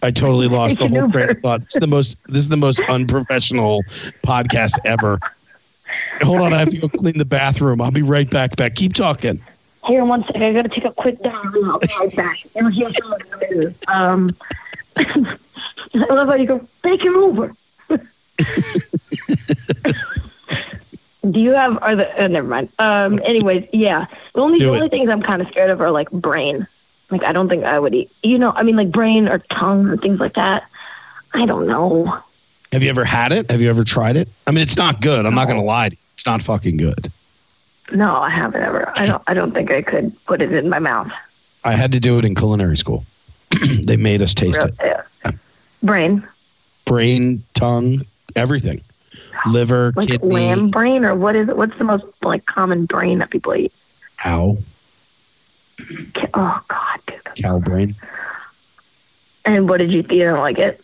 [0.03, 1.61] I totally lost the whole train of thought.
[1.63, 3.83] It's the most this is the most unprofessional
[4.23, 5.19] podcast ever.
[6.21, 7.81] Hold on, I have to go clean the bathroom.
[7.81, 8.55] I'll be right back.
[8.55, 8.75] Back.
[8.75, 9.41] Keep talking.
[9.87, 10.43] Here, one second.
[10.43, 11.33] I gotta take a quick dive.
[11.33, 12.37] I'll be right back.
[12.55, 13.73] You'll hear some later.
[13.87, 14.35] Um,
[14.97, 15.37] I
[16.09, 17.55] love how you go, take him over.
[21.31, 22.69] Do you have, are the, uh, never mind.
[22.77, 24.05] Um, anyways, yeah.
[24.33, 24.75] The only, Do the it.
[24.75, 26.67] only things I'm kind of scared of are like brain.
[27.11, 29.87] Like, I don't think I would eat, you know, I mean, like brain or tongue
[29.87, 30.67] or things like that.
[31.33, 32.17] I don't know.
[32.71, 33.49] Have you ever had it?
[33.51, 34.27] Have you ever tried it?
[34.47, 35.25] I mean, it's not good.
[35.25, 35.89] I'm not going to lie.
[35.89, 36.01] To you.
[36.13, 37.11] It's not fucking good.
[37.91, 38.91] No, I haven't ever.
[38.95, 41.11] I don't, I don't think I could put it in my mouth.
[41.63, 43.05] I had to do it in culinary school.
[43.83, 44.73] they made us taste it.
[44.81, 45.31] Yeah.
[45.83, 46.27] Brain.
[46.85, 48.81] Brain, tongue, everything.
[49.47, 51.57] Liver, like kidney, lamb brain or what is it?
[51.57, 53.71] What's the most like common brain that people eat?
[54.17, 54.55] Ca-
[56.33, 57.21] Oh God, dude.
[57.35, 57.95] cow brain.
[59.45, 60.03] And what did you?
[60.09, 60.81] You don't like it?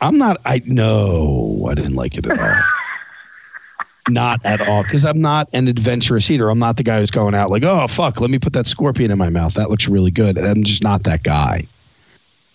[0.00, 0.38] I'm not.
[0.44, 2.62] I no, I didn't like it at all.
[4.08, 6.48] not at all, because I'm not an adventurous eater.
[6.50, 9.10] I'm not the guy who's going out like, oh fuck, let me put that scorpion
[9.10, 9.54] in my mouth.
[9.54, 10.38] That looks really good.
[10.38, 11.66] I'm just not that guy.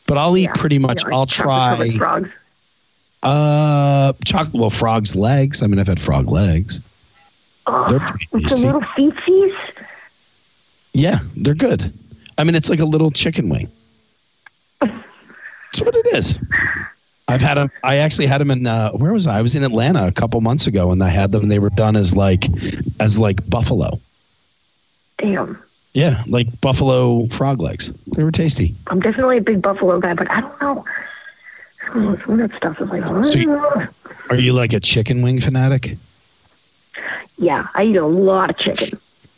[0.07, 0.53] But I'll eat Yeah.
[0.55, 1.03] pretty much.
[1.03, 1.89] You know, I'll try.
[1.91, 2.29] frogs.
[3.21, 4.53] Uh, chocolate.
[4.59, 5.63] Well, frog's legs.
[5.63, 6.81] I mean, I've had frog legs.
[7.67, 9.55] Oh, They're pretty with the little feetsies.
[10.93, 11.91] Yeah, they're good.
[12.37, 13.69] I mean, it's like a little chicken wing.
[14.81, 16.37] That's what it is.
[17.27, 17.71] I've had them.
[17.83, 18.67] I actually had them in.
[18.67, 19.39] Uh, where was I?
[19.39, 21.43] I was in Atlanta a couple months ago, and I had them.
[21.43, 22.45] And They were done as like,
[22.99, 23.99] as like buffalo.
[25.17, 25.57] Damn.
[25.93, 27.91] Yeah, like buffalo frog legs.
[28.15, 28.75] They were tasty.
[28.87, 30.85] I'm definitely a big buffalo guy, but I don't know.
[31.83, 33.03] I don't know, Some of that stuff is like.
[33.25, 33.87] So you-
[34.29, 35.97] Are you like a chicken wing fanatic?
[37.37, 38.89] yeah, I eat a lot of chicken.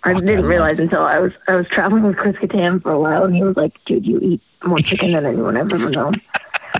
[0.05, 3.23] I didn't realize until I was I was traveling with Chris Kattan for a while,
[3.23, 6.13] and he was like, "Dude, you eat more chicken than anyone I've ever known."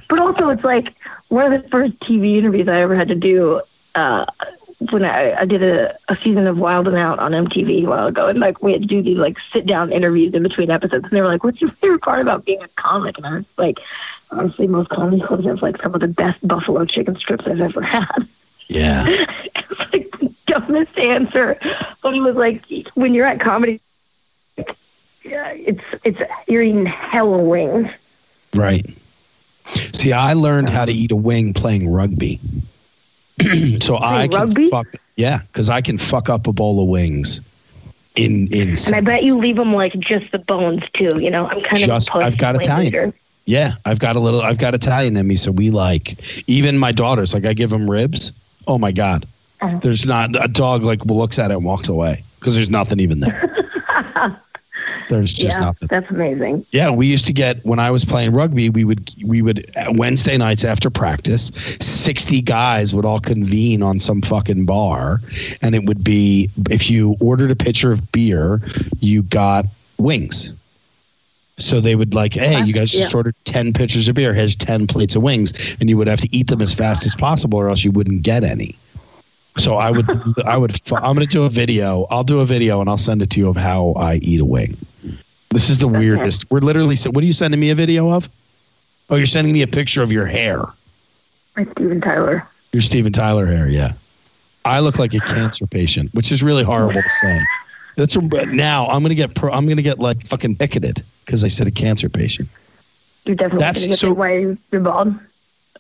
[0.09, 0.93] But also, it's like
[1.29, 3.61] one of the first TV interviews I ever had to do.
[3.95, 4.25] Uh,
[4.91, 8.07] when I, I did a, a season of Wild and Out on MTV a while
[8.07, 11.05] ago, and like we had to do these like sit down interviews in between episodes,
[11.05, 13.45] and they were like, "What's your favorite part about being a comic?" And I was
[13.57, 13.79] like,
[14.31, 17.81] "Honestly, most comedy clubs have like some of the best buffalo chicken strips I've ever
[17.81, 18.27] had."
[18.67, 19.05] Yeah.
[19.09, 21.57] it's like the dumbest answer.
[22.01, 22.63] But it was like
[22.95, 23.79] when you're at comedy,
[25.23, 27.89] yeah, it's it's you're eating hella wings.
[28.53, 28.85] Right.
[29.93, 32.39] See, I learned how to eat a wing playing rugby.
[33.81, 34.69] so I can rugby?
[34.69, 34.87] fuck.
[35.17, 37.41] Yeah, because I can fuck up a bowl of wings.
[38.15, 38.69] In in.
[38.69, 41.19] And I bet you leave them like just the bones too.
[41.19, 42.87] You know, I'm kind Just- of I've got Italian.
[42.87, 43.13] eater.
[43.47, 44.41] Yeah, I've got a little.
[44.41, 46.47] I've got Italian in me, so we like.
[46.47, 48.31] Even my daughters, like I give them ribs.
[48.67, 49.25] Oh my god,
[49.61, 49.79] Uh-huh.
[49.79, 53.19] there's not a dog like looks at it and walks away because there's nothing even
[53.19, 53.51] there.
[55.09, 55.87] there's just yeah, nothing.
[55.87, 56.65] that's amazing.
[56.71, 58.69] Yeah, we used to get when I was playing rugby.
[58.69, 64.21] We would we would Wednesday nights after practice, sixty guys would all convene on some
[64.21, 65.21] fucking bar,
[65.61, 68.61] and it would be if you ordered a pitcher of beer,
[68.99, 69.65] you got
[69.97, 70.53] wings.
[71.57, 73.17] So they would like, hey, you guys just Yeah.
[73.17, 74.33] ordered ten pitchers of beer.
[74.33, 77.15] has ten plates of wings, and you would have to eat them as fast as
[77.15, 78.75] possible, or else you wouldn't get any.
[79.57, 80.05] So I would,
[80.45, 82.07] I would, I'm going to do a video.
[82.09, 84.45] I'll do a video and I'll send it to you of how I eat a
[84.45, 84.75] wing.
[85.51, 86.51] This is the weirdest.
[86.51, 86.97] We're literally.
[87.09, 88.29] What are you sending me a video of?
[89.09, 90.61] Oh, you're sending me a picture of your hair.
[91.55, 92.45] Like Steven Tyler.
[92.73, 93.69] Your Steven Tyler hair.
[93.69, 93.93] Yeah,
[94.65, 97.39] I look like a cancer patient, which is really horrible to say.
[97.95, 101.47] That's but now I'm gonna get pro, I'm gonna get like fucking picketed because I
[101.47, 102.49] said a cancer patient.
[103.25, 105.15] You're definitely That's- gonna get so- why you're bald,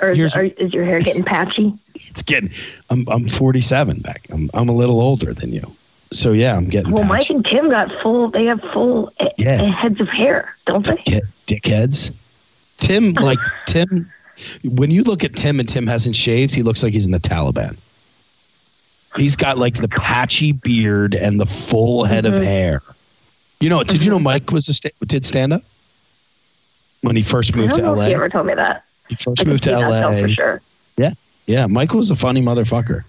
[0.01, 1.73] or is, are, is your hair getting patchy?
[1.95, 2.49] It's getting.
[2.89, 4.27] I'm I'm 47 back.
[4.31, 5.69] I'm I'm a little older than you.
[6.11, 6.91] So yeah, I'm getting.
[6.91, 8.29] Well, Mike and Tim got full.
[8.29, 9.61] They have full eh, Yeah.
[9.61, 10.95] eh, heads of hair, don't they?
[11.05, 12.11] Get dickheads.
[12.77, 14.09] Tim, like Tim,
[14.63, 17.19] when you look at Tim and Tim hasn't shaved, he looks like he's in the
[17.19, 17.75] Taliban.
[19.15, 22.43] He's got like the patchy beard and the full head of Mhm.
[22.43, 22.81] hair.
[23.61, 25.61] You know, did you know Mike was a sta- did stand up
[27.01, 28.07] when he first I moved to LA?
[28.07, 28.83] he ever told me that.
[29.07, 30.21] He first can moved to LA.
[30.21, 30.61] for sure.
[30.97, 31.11] Yeah,
[31.47, 31.65] yeah.
[31.67, 33.03] Mike was a funny motherfucker.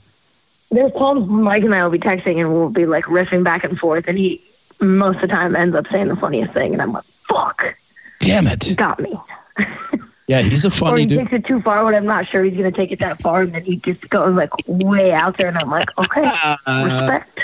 [0.71, 3.79] There's times Mike and I will be texting and we'll be like riffing back and
[3.79, 4.41] forth, and he
[4.81, 7.75] most of the time ends up saying the funniest thing, and I'm like, "Fuck,
[8.21, 8.75] Damn it.
[8.77, 9.19] got me."
[10.27, 11.19] Yeah, he's a funny or he dude.
[11.19, 13.53] takes it too far when I'm not sure he's gonna take it that far, and
[13.53, 16.31] then he just goes like way out there, and I'm like, "Okay,
[16.67, 17.41] respect."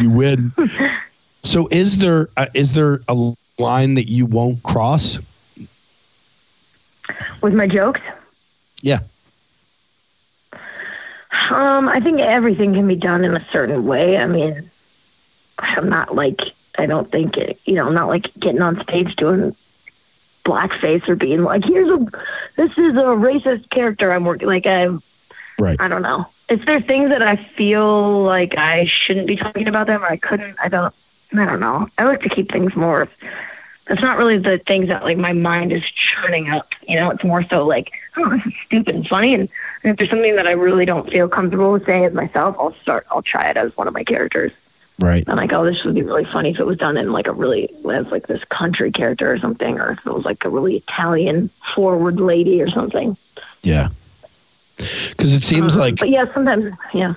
[0.00, 0.52] You win.
[1.44, 5.18] So is there uh, is there a line that you won't cross?
[7.42, 8.00] With my jokes,
[8.80, 9.00] Yeah.
[11.50, 14.16] um, I think everything can be done in a certain way.
[14.16, 14.70] I mean,
[15.58, 16.40] I'm not like
[16.78, 19.54] I don't think it, you know, I'm not like getting on stage doing
[20.44, 22.06] blackface or being like, "Here's a,
[22.56, 25.02] this is a racist character I'm working." Like I'm
[25.58, 25.80] Right.
[25.80, 26.26] I don't know.
[26.48, 30.16] If there's things that I feel like I shouldn't be talking about them or I
[30.16, 30.94] couldn't, I don't,
[31.32, 31.88] I don't know.
[31.96, 33.08] I like to keep things more.
[33.88, 36.74] It's not really the things that like my mind is churning up.
[36.88, 39.34] You know, it's more so like, oh, this is stupid and funny.
[39.34, 39.48] And,
[39.82, 42.74] and if there's something that I really don't feel comfortable with saying as myself, I'll
[42.74, 43.06] start.
[43.10, 44.52] I'll try it as one of my characters.
[45.00, 45.24] Right.
[45.26, 47.32] I'm like, oh, this would be really funny if it was done in like a
[47.32, 50.76] really as like this country character or something, or if it was like a really
[50.76, 53.16] Italian forward lady or something.
[53.62, 53.88] Yeah.
[54.76, 57.14] Because it seems Uh, like but yeah, sometimes, yeah.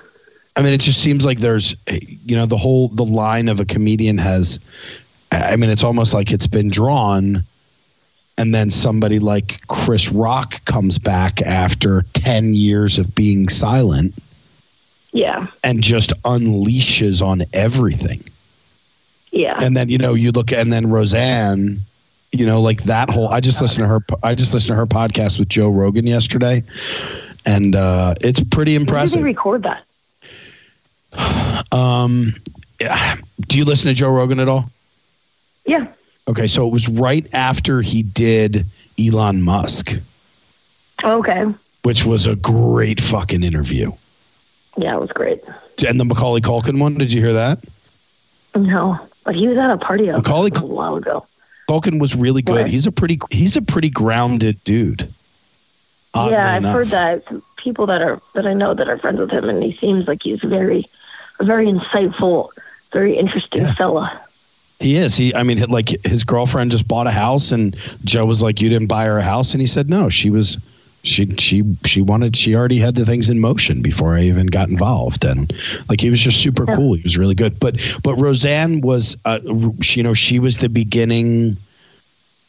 [0.56, 1.76] I mean, it just seems like there's,
[2.24, 4.58] you know, the whole the line of a comedian has.
[5.30, 7.44] I mean, it's almost like it's been drawn,
[8.38, 14.14] and then somebody like Chris Rock comes back after ten years of being silent
[15.18, 18.22] Yeah, and just unleashes on everything.
[19.32, 19.58] yeah.
[19.60, 21.80] And then you know you look, and then Roseanne,
[22.32, 23.28] you know, like that whole.
[23.28, 24.00] I just listened to her.
[24.22, 26.62] I just listened to her podcast with Joe Rogan yesterday,
[27.44, 29.18] and uh, it's pretty When did impressive.
[29.18, 29.82] they record that?
[31.72, 32.32] Um,
[32.80, 33.16] yeah.
[33.48, 34.70] do you listen to Joe Rogan at all?
[35.66, 35.86] Yeah.
[36.28, 38.66] Okay, so it was right after he did
[39.00, 39.98] Elon Musk,
[41.02, 41.44] Okay.
[41.82, 43.90] which was a great fucking interview.
[44.76, 45.40] Yeah, it was great.
[45.86, 47.58] And the Macaulay Culkin one, did you hear that?
[48.56, 51.26] No, but he was at a party Macaulay- a while ago.
[51.68, 52.52] Culkin was really good.
[52.56, 52.68] What?
[52.68, 55.02] He's a pretty he's a pretty grounded dude.
[56.14, 56.74] Yeah, I've enough.
[56.74, 57.22] heard that
[57.56, 60.22] people that are that I know that are friends with him, and he seems like
[60.22, 60.86] he's very,
[61.38, 62.48] a very insightful,
[62.92, 63.74] very interesting Yeah.
[63.74, 64.20] fella.
[64.80, 65.14] He is.
[65.14, 65.34] He.
[65.34, 68.88] I mean, like his girlfriend just bought a house, and Joe was like, "You didn't
[68.88, 70.56] buy her a house," and he said, "No, she was."
[71.08, 72.36] She she she wanted.
[72.36, 75.52] She already had the things in motion before I even got involved, and
[75.88, 76.76] like he was just super Yeah.
[76.76, 76.94] cool.
[76.94, 77.58] He was really good.
[77.58, 79.40] But but Roseanne was, uh,
[79.80, 81.56] she, you know, she was the beginning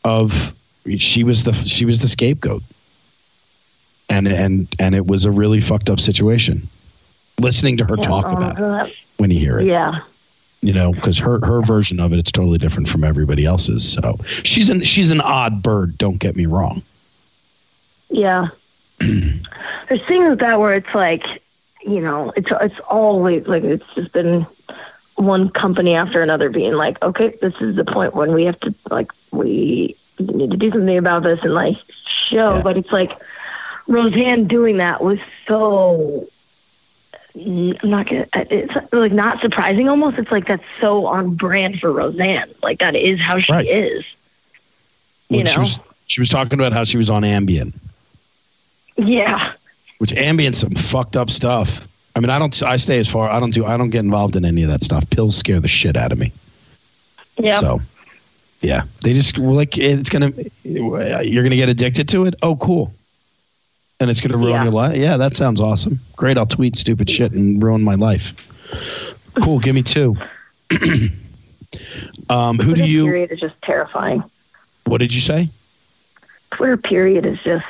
[0.04, 0.54] of.
[0.98, 2.64] She was the she was the scapegoat,
[4.10, 6.68] and and and it was a really fucked up situation.
[7.40, 10.00] Listening to her Yeah, talk about it when you hear it Yeah,
[10.62, 13.88] you know, because her her version of it, it's totally different from everybody else's.
[13.94, 15.98] So she's an she's an odd bird.
[15.98, 16.82] Don't get me wrong.
[18.10, 18.50] Yeah.
[19.00, 21.42] There's things with that where it's like,
[21.84, 24.46] you know, it's it's always like it's just been
[25.16, 28.74] one company after another being like, okay, this is the point when we have to
[28.90, 32.58] like we need to do something about this and like show.
[32.58, 32.62] Yeah.
[32.62, 33.14] But it's like
[33.88, 36.28] Roseanne doing that was so.
[37.36, 38.26] I'm not gonna.
[38.34, 39.88] It's like not surprising.
[39.88, 42.50] Almost, it's like that's so on brand for Roseanne.
[42.64, 43.68] Like that is how she Right.
[43.68, 44.06] is.
[45.30, 45.62] You When she know?
[45.62, 47.74] was she was talking about how she was on Ambien,
[49.08, 49.54] Yeah.
[50.00, 51.88] which Ambien's some fucked up stuff.
[52.16, 52.64] I mean, I don't.
[52.64, 53.30] I stay as far.
[53.30, 53.66] I don't do.
[53.66, 55.10] I don't get involved in any of that stuff.
[55.10, 56.32] Pills scare the shit out of me.
[57.38, 57.60] Yeah.
[57.60, 57.80] So,
[58.62, 60.34] yeah, they just well, like it's gonna.
[60.64, 62.36] You're gonna get addicted to it.
[62.42, 62.94] Oh, cool.
[64.02, 64.64] And it's gonna ruin Yeah.
[64.64, 64.98] your life.
[64.98, 66.00] Yeah, that sounds awesome.
[66.18, 66.38] Great.
[66.38, 68.34] I'll tweet stupid shit and ruin my life.
[69.42, 69.60] Cool.
[69.60, 70.18] Give me two.
[72.30, 73.06] um, who do you?
[73.06, 74.24] Period is just terrifying.
[74.86, 75.50] What did you say?
[76.52, 77.66] Twitter period is just.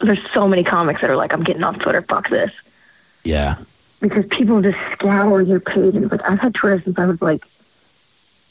[0.00, 2.02] There's so many comics that are like, I'm getting off Twitter.
[2.02, 2.52] Fuck this.
[3.24, 3.56] Yeah.
[4.00, 7.44] because people just scour your page and like I've had Twitter since I was like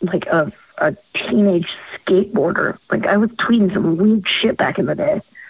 [0.02, 2.78] like a a teenage skateboarder.
[2.92, 5.22] Like I was tweeting some weird shit back in the day.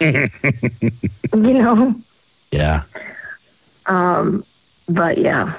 [1.34, 1.94] you know?
[2.52, 2.84] Yeah.
[3.86, 4.44] Um
[4.88, 5.58] but yeah.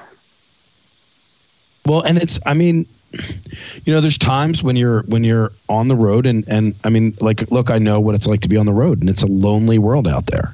[1.86, 2.40] Well, and it's.
[2.46, 6.76] I mean, you know, there's times when you're when you're on the road, and and
[6.84, 9.10] I mean, like, look, I know what it's like to be on the road, and
[9.10, 10.52] it's a lonely world out there.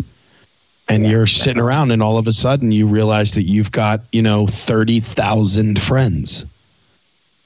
[0.88, 4.22] And you're sitting around, and all of a sudden, you realize that you've got you
[4.22, 6.46] know thirty thousand friends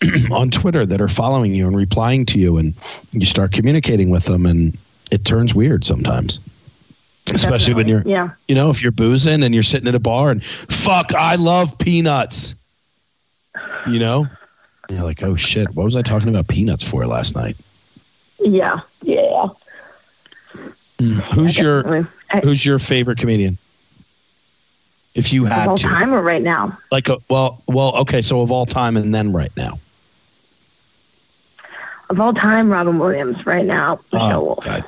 [0.32, 2.74] on Twitter that are following you and replying to you, and
[3.12, 4.78] you start communicating with them, and
[5.12, 6.40] it turns weird sometimes.
[7.34, 8.32] Especially when you're, Yeah.
[8.48, 11.78] you know, if you're boozing and you're sitting at a bar and fuck, I love
[11.78, 12.56] peanuts.
[13.88, 14.28] You know?
[14.90, 17.56] And you're like, oh shit, what was I talking about peanuts for last night?
[18.40, 18.82] Yeah.
[19.04, 19.48] Yeah.
[21.00, 21.14] Hmm.
[21.34, 22.08] Who's your.
[22.32, 23.58] I- who's your favorite comedian?
[25.16, 25.84] If you of had all to.
[25.88, 26.78] time or right now?
[26.92, 29.80] Like a, well well, okay, so of all time and then right now.
[32.10, 33.46] Of all time, Robin Williams.
[33.46, 34.64] Right now, oh, Michelle Oh, Wolf.
[34.66, 34.84] God.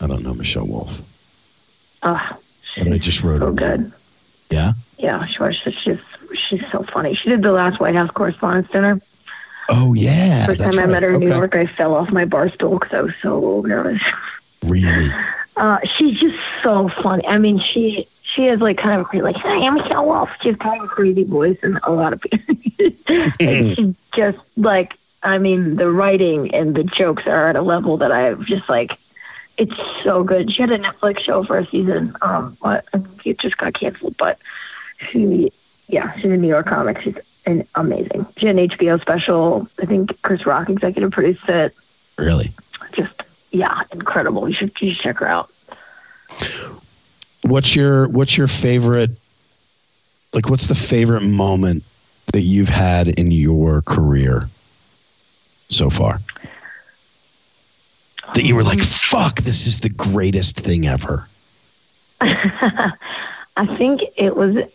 [0.00, 1.00] I don't know Michelle Wolf.
[2.02, 2.38] Oh,
[2.76, 3.92] But I just wrote so good.
[4.50, 4.72] Yeah?
[4.98, 5.56] Yeah, she was.
[5.56, 5.98] She's
[6.34, 7.14] she's so funny.
[7.14, 9.00] She did the last White House Correspondents' Dinner.
[9.68, 10.46] Oh yeah.
[10.46, 10.88] First time I right.
[10.88, 13.62] met her in New York, I fell off my bar stool because I was so
[13.66, 14.02] nervous.
[14.64, 15.10] Really?
[15.56, 17.26] Uh, she's just so funny.
[17.26, 20.30] I mean, she she has like kind of a crazy, like I am Michelle Wolf.
[20.40, 22.56] She has kind of a crazy voice, and a lot of people.
[23.40, 27.96] and she just like I mean, the writing and the jokes are at a level
[27.98, 28.98] that I've just like.
[29.56, 30.52] It's so good.
[30.52, 32.14] She had a Netflix show for a season.
[32.22, 34.16] Um, but I think it just got canceled.
[34.16, 34.38] But
[34.98, 35.52] she,
[35.88, 37.00] yeah, she's a New York comic.
[37.00, 37.16] She's
[37.46, 38.26] an amazing.
[38.36, 39.68] She had an HBO special.
[39.80, 41.74] I think Chris Rock executive produced it.
[42.16, 42.52] Really?
[42.92, 44.48] Just yeah, incredible.
[44.48, 45.50] You should you should check her out.
[47.42, 49.10] What's your what's your favorite
[50.32, 51.82] like what's the favorite moment
[52.32, 54.48] that you've had in your career
[55.70, 56.20] so far?
[58.34, 58.84] That you were like, um.
[58.84, 61.26] fuck, this is the greatest thing ever.
[62.20, 62.92] I
[63.76, 64.68] think it was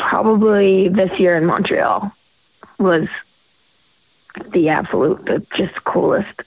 [0.00, 2.12] probably this year in Montreal
[2.78, 3.08] was
[4.48, 6.42] the absolute, the just coolest.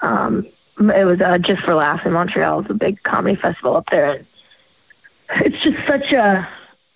[0.00, 0.46] Um,
[0.78, 2.60] it was uh, just for laughs in Montreal.
[2.60, 4.26] It's a big comedy festival up there, and
[5.44, 6.48] it's just such a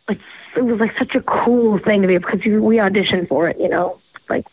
[0.09, 0.21] like
[0.57, 3.59] it was like such a cool thing to be because we auditioned for it.
[3.59, 4.47] You know, like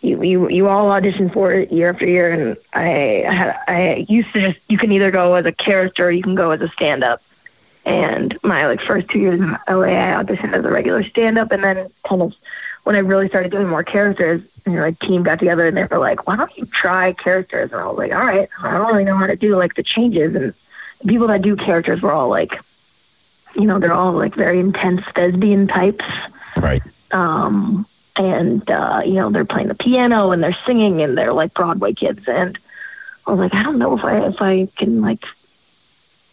[0.00, 4.06] you you you all audition for it year after year, and I I, had, I
[4.08, 6.60] used to just you can either go as a character or you can go as
[6.60, 7.22] a stand up.
[7.88, 11.52] And my like first two years in LA, I auditioned as a regular stand up,
[11.52, 12.34] and then kind of
[12.84, 15.84] when I really started doing more characters, you know, my team got together and they
[15.84, 18.86] were like, "Why don't you try characters?" And I was like, "All right, I don't
[18.92, 20.54] really know how to do like the changes." And
[21.06, 22.60] people that do characters were all like,
[23.54, 26.04] you know, they're all like very intense thespian types
[26.56, 26.82] Right.
[27.12, 27.86] um,
[28.16, 31.92] and uh, you know they're playing the piano and they're singing and they're like Broadway
[31.94, 32.58] kids and
[33.26, 35.24] I was like, I don't know if I if I can like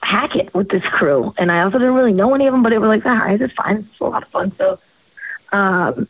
[0.05, 1.33] hack it with this crew.
[1.37, 3.41] And I also didn't really know any of them, but it was like, all right,
[3.41, 3.77] it's fine.
[3.77, 4.51] It's a lot of fun.
[4.51, 4.79] So
[5.51, 6.07] um,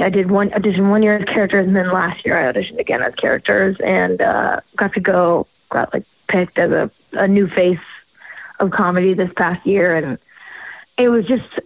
[0.00, 3.02] I did one audition one year as characters, and then last year I auditioned again
[3.02, 7.80] as characters, and uh, got to go got like picked as a, a new face
[8.60, 10.18] of comedy this past year, and
[10.98, 11.60] it was just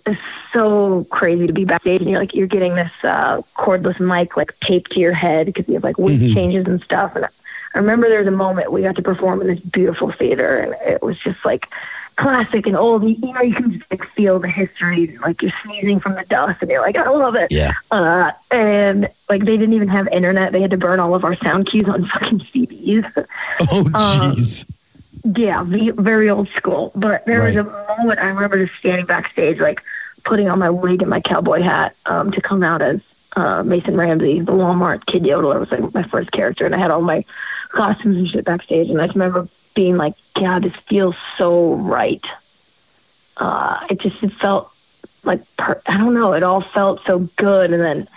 [0.53, 4.53] so crazy to be backstage and you're like you're getting this uh, cordless mic like
[4.61, 6.35] taped to your head because you have like wig Mhm.
[6.35, 7.17] changes and stuff.
[7.17, 7.27] And
[7.75, 10.75] I remember there was a moment we got to perform in this beautiful theater, and
[10.93, 11.69] it was just like
[12.17, 13.03] classic and old.
[13.03, 16.25] You, know, you can just like feel the history, and, like you're sneezing from the
[16.25, 17.51] dust, and you're like, I love it.
[17.51, 17.73] Yeah.
[17.91, 21.35] Uh, and like they didn't even have internet; they had to burn all of our
[21.37, 23.11] sound cues on fucking CDs.
[23.71, 24.67] Oh, Um, jeez.
[25.25, 26.91] Yeah, ve- very old school.
[26.97, 29.81] But there was a moment I remember just standing backstage, like
[30.25, 33.01] putting on my wig and my cowboy hat um, to come out as
[33.37, 36.91] uh, Mason Ramsey, the Walmart kid yodeler, was like my first character, and I had
[36.91, 37.25] all my
[37.73, 38.91] costumes and shit backstage.
[38.91, 42.25] And I just remember being like, "God, this feels so right."
[43.37, 44.71] Uh, it just it felt
[45.25, 46.33] like per- I don't know.
[46.33, 48.09] It all felt so good, and then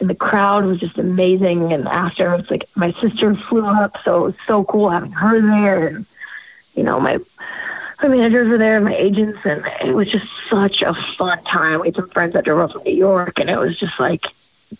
[0.00, 1.72] and the crowd was just amazing.
[1.72, 5.40] And after, it's like my sister flew up, so it was so cool having her
[5.40, 6.06] there, and
[6.74, 7.18] you know my
[8.02, 11.80] my managers were there, my agents, and it was just such a fun time.
[11.80, 14.26] We had some friends that drove up from New York, and it was just like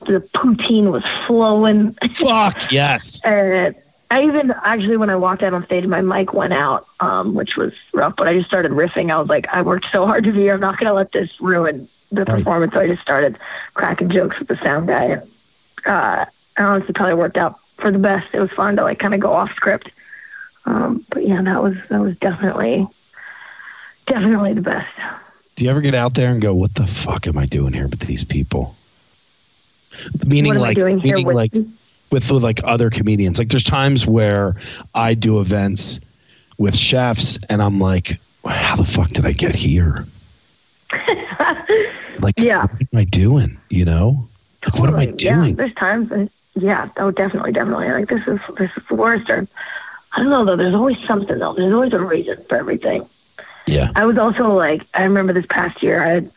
[0.01, 1.93] the poutine was flowing.
[1.93, 3.23] Fuck yes.
[3.25, 3.77] And
[4.13, 7.57] I even actually, when I walked out on stage, my mic went out, um, which
[7.57, 8.15] was rough.
[8.15, 9.11] But I just started riffing.
[9.11, 10.53] I was like, I worked so hard to be here.
[10.53, 12.75] I'm not going to let this ruin the performance.
[12.75, 13.39] So I just started
[13.73, 15.05] cracking jokes with the sound guy.
[15.05, 15.23] And
[15.87, 16.27] uh,
[16.59, 18.35] I honestly probably worked out for the best.
[18.35, 19.91] It was fun to like kind of go off script.
[20.67, 22.87] Um, but yeah, that was that was definitely
[24.05, 24.93] definitely the best.
[25.57, 27.89] Do you ever get out there and go, "What the fuck am I doing here
[27.89, 28.77] with these people?"
[30.27, 31.79] Meaning, like, meaning like with,
[32.13, 33.39] with like other comedians.
[33.39, 34.55] Like, there's times where
[34.95, 35.99] I do events
[36.59, 40.07] with chefs, and I'm like, "How the fuck did I get here?"
[42.21, 42.63] Like, Yeah.
[42.63, 43.59] what am I doing?
[43.71, 44.29] You know,
[44.65, 45.25] like, what am I Totally.
[45.25, 45.57] Yeah, doing?
[45.57, 47.91] there's times, and yeah, oh, definitely, definitely.
[47.91, 49.29] Like this is this is the worst.
[49.31, 49.49] Or
[50.13, 50.55] I don't know though.
[50.57, 51.55] There's always something though.
[51.55, 53.09] There's always a reason for everything.
[53.67, 53.91] Yeah.
[53.97, 56.31] I was also like, I remember this past year, I had,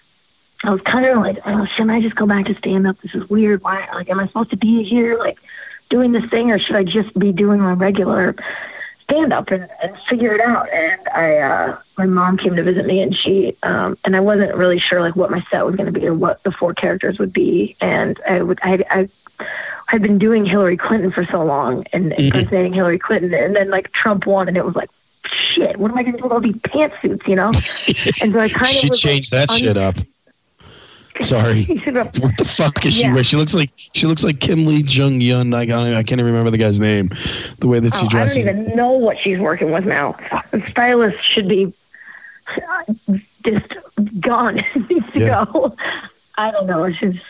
[0.66, 2.99] I was kind of like, oh, shouldn't I just go back to stand up?
[2.99, 3.63] This is weird.
[3.63, 3.88] Why?
[3.93, 5.38] Like, am I supposed to be here, like,
[5.89, 8.36] doing this thing, or should I just be doing my regular
[8.99, 10.68] stand up and, and figure it out?
[10.70, 14.55] And I, uh, my mom came to visit me, and she, um, and I wasn't
[14.55, 17.20] really sure like what my set was going to be or what the four characters
[17.20, 19.09] would be, and I would, I, I.
[19.89, 23.91] I'd been doing Hillary Clinton for so long and impersonating Hillary Clinton, and then like
[23.91, 24.89] Trump won, and it was like,
[25.28, 27.47] shit, what am I going to do with all these pantsuits, you know?
[28.24, 29.97] And so I kind of she changed like, that un- shit up.
[31.22, 31.63] Sorry.
[32.20, 33.24] What the fuck is she wearing?
[33.24, 35.53] She looks like she looks like Kim Lee Jung Yun.
[35.53, 37.09] I can't, I can't even remember the guy's name.
[37.59, 40.13] The way that she oh, I don't even know what she's working with now.
[40.51, 41.72] The stylist should be
[42.47, 43.76] uh, just
[44.20, 44.55] gone.
[44.89, 45.45] needs to Yeah.
[45.51, 45.76] go.
[46.38, 46.91] I don't know.
[46.91, 47.22] She's.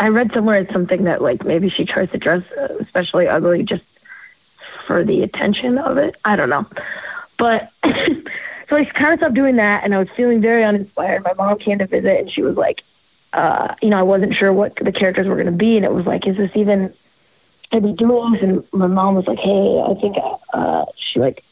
[0.00, 3.62] I read somewhere it's something that like maybe she tries to dress uh, especially ugly
[3.62, 3.84] just
[4.84, 6.16] for the attention of it.
[6.24, 6.66] I don't know,
[7.38, 11.24] but so I kind of stopped doing that, and I was feeling very uninspired.
[11.24, 12.82] My mom came to visit, and she was like,
[13.36, 15.92] uh, you know, I wasn't sure what the characters were going to be, and it
[15.92, 16.92] was like, is this even
[17.72, 20.16] I'd be doing this, and my mom was like, "Hey, I think
[20.52, 21.42] uh, she like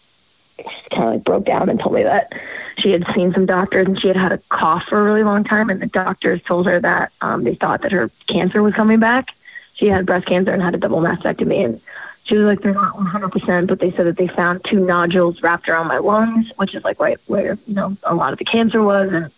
[0.90, 2.32] kind of like broke down and told me that
[2.78, 5.44] she had seen some doctors and she had had a cough for a really long
[5.44, 9.00] time, and the doctors told her that um, they thought that her cancer was coming
[9.00, 9.34] back.
[9.74, 11.80] She had breast cancer and had a double mastectomy, and
[12.22, 15.42] she was like, "They're not 100 percent, but they said that they found two nodules
[15.42, 18.44] wrapped around my lungs, which is like right where you know a lot of the
[18.44, 19.30] cancer was." And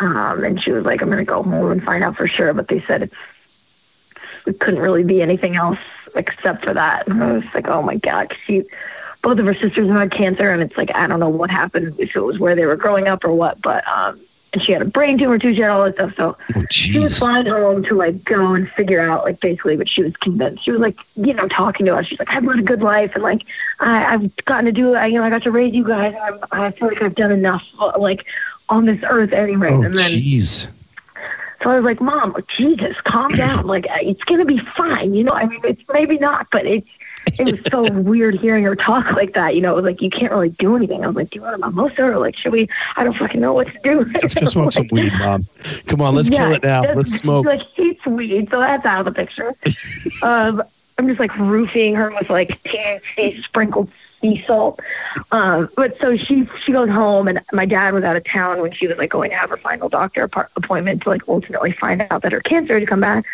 [0.00, 2.68] um, and she was like, "I'm gonna go home and find out for sure," but
[2.68, 3.14] they said it's
[4.46, 5.78] it couldn't really be anything else
[6.16, 7.06] except for that.
[7.08, 8.30] And I was like, oh my God.
[8.30, 8.62] 'cause She,
[9.22, 11.94] both of her sisters have had cancer, and it's like, I don't know what happened,
[11.98, 14.18] if it was where they were growing up or what, but, um,
[14.52, 16.14] and she had a brain tumor too, she had all that stuff.
[16.16, 19.88] So Oh, she was flying home to like go and figure out like basically what
[19.88, 20.64] she was convinced.
[20.64, 22.06] She was like, you know, talking to us.
[22.06, 23.42] She's like, I've led a good life and like
[23.78, 24.94] I, I've gotten to do.
[24.94, 26.14] I, you know, I got to raise you guys.
[26.20, 28.26] I'm, I feel like I've done enough like
[28.70, 29.68] on this earth anyway.
[29.70, 30.68] Oh, and then jeez.
[31.62, 33.66] so I was like, Mom, Jesus, calm down.
[33.66, 35.12] Like, it's going to be fine.
[35.14, 36.88] You know, I mean, it's maybe not, but it's,
[37.38, 39.54] it was so weird hearing her talk like that.
[39.54, 41.04] You know, it was like, you can't really do anything.
[41.04, 42.04] I was like, do you want a mimosa?
[42.04, 44.04] Or like, should we, I don't fucking know what to do.
[44.04, 45.46] Let's go smoke some weed, mom.
[45.86, 46.82] Come on, let's kill it now.
[46.94, 47.46] Let's smoke.
[47.50, 49.54] Like, hates weed, so that's out of the picture.
[50.22, 50.62] um,
[51.00, 53.90] I'm just like roofing her with like THC sprinkled
[54.20, 54.80] sea salt.
[55.32, 58.70] Um, but so she she goes home, and my dad was out of town when
[58.72, 60.24] she was like going to have her final doctor
[60.56, 63.24] appointment to like ultimately find out that her cancer had come back.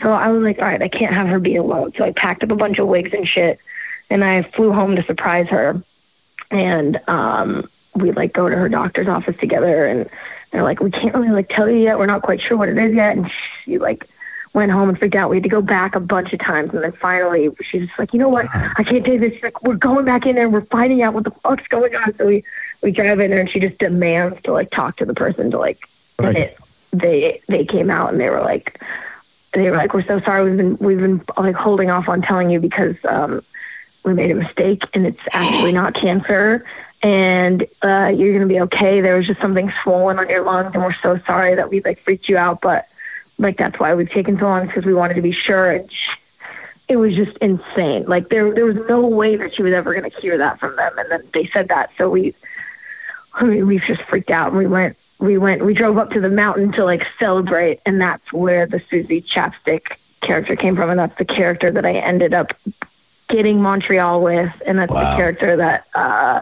[0.00, 1.92] So I was like, all right, I can't have her be alone.
[1.92, 3.58] So I packed up a bunch of wigs and shit,
[4.08, 5.82] and I flew home to surprise her,
[6.50, 10.08] and um, we like go to her doctor's office together, and
[10.52, 11.98] they're like, we can't really like tell you yet.
[11.98, 14.08] We're not quite sure what it is yet, and she like
[14.52, 15.30] went home and freaked out.
[15.30, 18.12] We had to go back a bunch of times, and then finally she's just like,
[18.12, 18.46] you know what?
[18.76, 19.34] I can't take this.
[19.34, 20.44] She's like, we're going back in there.
[20.44, 22.14] and We're finding out what the fuck's going on.
[22.14, 22.44] So we
[22.82, 25.58] we drive in there, and she just demands to like talk to the person to
[25.58, 25.88] like.
[26.18, 26.28] Right.
[26.28, 26.58] And it,
[26.92, 28.82] they they came out and they were like,
[29.52, 30.44] they were like, we're so sorry.
[30.44, 33.42] We've been we've been like holding off on telling you because um,
[34.04, 36.64] we made a mistake, and it's actually not cancer.
[37.02, 39.00] And uh, you're gonna be okay.
[39.00, 41.98] There was just something swollen on your lungs, and we're so sorry that we like
[42.00, 42.89] freaked you out, but
[43.40, 45.72] like that's why we've taken so long because we wanted to be sure.
[45.72, 45.90] And
[46.88, 48.04] it was just insane.
[48.04, 50.76] Like there, there was no way that she was ever going to hear that from
[50.76, 50.92] them.
[50.98, 52.34] And then they said that, so we,
[53.34, 54.48] I mean, we just freaked out.
[54.48, 58.00] And we went, we went, we drove up to the mountain to like celebrate, and
[58.00, 62.34] that's where the Susie Chapstick character came from, and that's the character that I ended
[62.34, 62.52] up
[63.28, 65.10] getting Montreal with, and that's Wow.
[65.10, 66.40] the character that uh,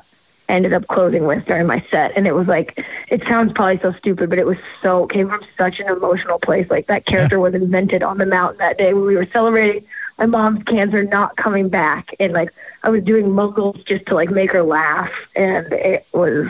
[0.49, 2.17] ended up closing with during my set.
[2.17, 5.45] And it was like, it sounds probably so stupid, but it was so came from
[5.57, 6.71] such an emotional place.
[6.71, 9.85] Like that character was invented on the mountain that day when we were celebrating
[10.19, 12.53] my mom's cancer not coming back, and like
[12.83, 16.49] I was doing muggles just to like make her laugh, and it was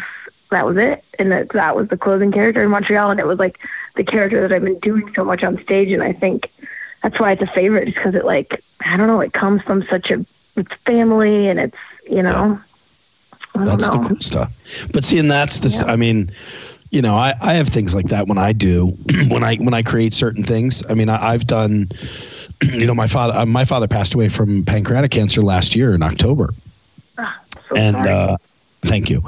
[0.50, 3.38] that was it, and that that was the closing character in Montreal, and it was
[3.38, 3.60] like
[3.94, 6.50] the character that I've been doing so much on stage, and I think
[7.02, 9.82] that's why it's a favorite, just because it like I don't know, it comes from
[9.82, 10.24] such a
[10.56, 11.78] it's family, and it's
[12.10, 12.58] you know.
[12.58, 12.67] I
[13.64, 14.88] That's the cool stuff.
[14.92, 15.68] But seeing that's the.
[15.68, 15.92] Yeah.
[15.92, 16.30] I mean,
[16.90, 18.88] you know, I, I have things like that when I do
[19.28, 20.82] when I when I create certain things.
[20.88, 21.88] I mean, I, I've done.
[22.60, 26.02] You know, my father uh, my father passed away from pancreatic cancer last year in
[26.02, 26.52] October,
[27.68, 28.36] So and uh,
[28.82, 29.22] thank you.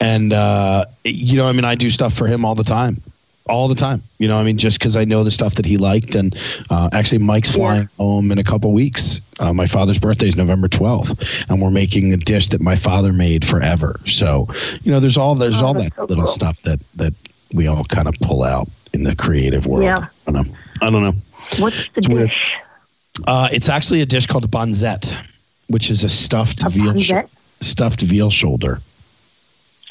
[0.00, 3.02] And uh, you know, I mean, I do stuff for him all the time.
[3.48, 4.38] All the time, you know.
[4.38, 6.34] I mean, just because I know the stuff that he liked, and
[6.68, 7.54] uh, actually, Mike's Yeah.
[7.56, 9.20] flying home in a couple weeks.
[9.38, 13.12] Uh, my father's birthday is November twelfth, and we're making the dish that my father
[13.12, 14.00] made forever.
[14.04, 14.48] So,
[14.82, 16.32] you know, there's all there's Oh, all that so little cool.
[16.32, 17.14] stuff that that
[17.52, 19.84] we all kind of pull out in the creative world.
[19.84, 20.06] Yeah.
[20.26, 20.54] I don't know.
[20.82, 21.14] I don't know.
[21.60, 22.56] What's the it's dish?
[23.28, 25.16] Uh, it's actually a dish called banzette,
[25.68, 27.12] which is a stuffed A veal sh-
[27.60, 28.80] stuffed veal shoulder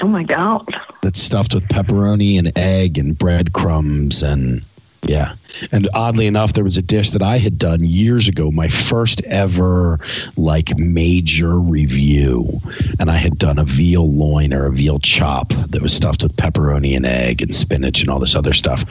[0.02, 0.66] Oh my god!
[1.02, 4.62] that's stuffed with pepperoni and egg and breadcrumbs and
[5.08, 5.34] yeah.
[5.72, 9.24] And oddly enough, there was a dish that I had done years ago, my first
[9.26, 10.00] ever
[10.36, 12.60] like major review.
[13.00, 16.36] And I had done a veal loin or a veal chop that was stuffed with
[16.36, 18.84] pepperoni and egg and spinach and all this other stuff.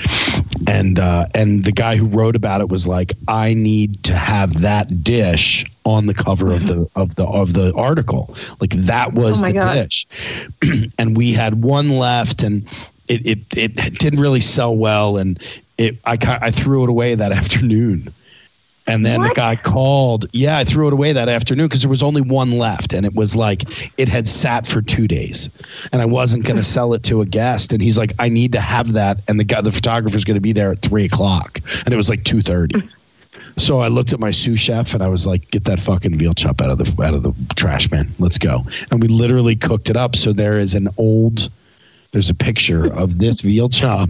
[0.69, 4.61] And uh, and the guy who wrote about it was like, I need to have
[4.61, 8.35] that dish on the cover of the of the of the article.
[8.61, 9.73] Like that was Oh the God.
[9.75, 10.07] dish.
[10.99, 12.67] and we had one left and
[13.09, 15.39] it, it, it didn't really sell well and
[15.79, 18.13] it I, I threw it away that afternoon.
[18.87, 20.27] And then the guy called.
[20.33, 23.15] Yeah i threw it away that afternoon because there was only one left and it
[23.15, 23.63] was like
[23.99, 25.49] it had sat for two days.
[25.93, 26.67] And i wasn't going to hmm.
[26.67, 29.45] sell it to a guest and he's like i need to have that and the
[29.45, 32.83] guy the photographer's going to be there at three o'clock and it was like 2.30
[32.83, 32.89] hmm.
[33.57, 36.35] so I looked at my sous chef and I was like, "Get that fucking veal
[36.35, 38.13] chop out of the out of the trash, man.
[38.19, 40.17] Let's go." And we literally cooked it up.
[40.17, 41.51] So there is an old,
[42.15, 44.09] there's a picture of this veal chop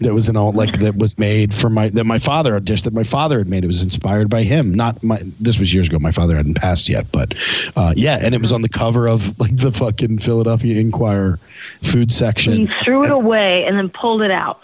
[0.00, 2.82] that was an old like that was made for my that my father a dish
[2.82, 3.62] that my father had made.
[3.62, 4.74] It was inspired by him.
[4.74, 5.22] Not my.
[5.38, 6.00] This was years ago.
[6.00, 7.34] My father hadn't passed yet, but
[7.76, 11.38] uh, yeah, and it was on the cover of like the fucking Philadelphia Inquirer
[11.82, 14.60] food section You threw it away and then pulled it out.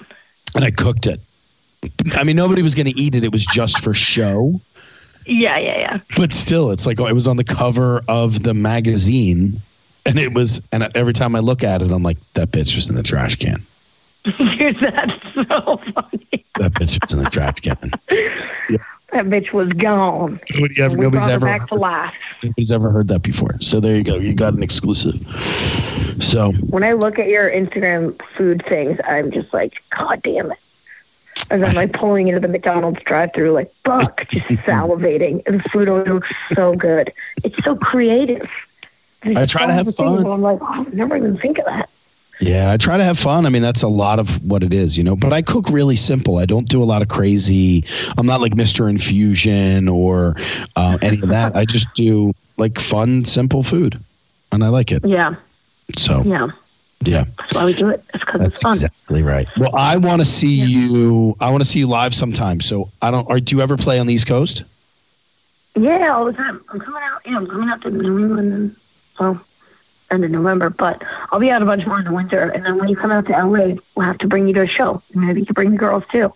[0.56, 1.20] and I cooked it.
[2.14, 3.22] I mean, nobody was going to eat it.
[3.22, 4.60] It was just for show.
[5.24, 5.98] Yeah, yeah, yeah.
[6.16, 9.60] but still it's like oh, it was on the cover of the magazine
[10.06, 12.88] and it was and every time i look at it i'm like that bitch was
[12.88, 13.62] in the trash can
[14.24, 16.44] Dude, that's so funny.
[16.58, 17.76] that bitch was in the trash can
[19.12, 20.40] That bitch was gone.
[20.54, 22.14] Nobody ever, nobody's ever back to life.
[22.42, 25.16] nobody's ever heard that before so there you go you got an exclusive
[26.22, 30.58] so When I look at your Instagram food things, I'm just like, God damn it.
[31.50, 35.42] As I'm like pulling into the McDonald's drive through like buck, just salivating.
[35.46, 37.12] And the food looks so good.
[37.42, 38.48] It's so creative.
[39.24, 40.26] I try to have fun.
[40.26, 41.88] I'm like, oh, I never even think of that.
[42.40, 44.98] yeah i try to have fun i mean that's a lot of what it is
[44.98, 47.84] you know but i cook really simple i don't do a lot of crazy
[48.18, 50.34] i'm not like mr infusion or
[50.74, 53.96] uh, any of that i just do like fun simple food
[54.50, 55.36] and i like it Yeah,
[55.96, 56.48] so yeah.
[57.04, 58.02] yeah That's why we do it.
[58.14, 58.72] It's because it's fun.
[58.72, 59.46] exactly right.
[59.56, 61.36] Well, I want to see you.
[61.38, 62.60] I want to see you live sometime.
[62.60, 63.28] So I don't.
[63.30, 64.64] Are do you ever play on the East Coast?
[65.76, 66.60] Yeah, all the time.
[66.70, 67.20] I'm coming out.
[67.26, 68.76] Yeah, I'm coming out to New England in
[69.18, 69.44] well,
[70.10, 72.50] end of November, but I'll be out a bunch more in the winter.
[72.50, 74.66] And then when you come out to LA, we'll have to bring you to a
[74.66, 75.02] show.
[75.14, 76.32] Maybe you can bring the girls too.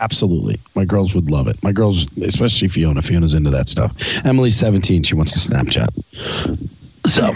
[0.00, 0.58] Absolutely.
[0.74, 1.62] My girls would love it.
[1.62, 3.02] My girls, especially Fiona.
[3.02, 3.92] Fiona's into that stuff.
[4.24, 5.02] Emily's 17.
[5.02, 5.88] She wants to Snapchat.
[7.06, 7.34] So,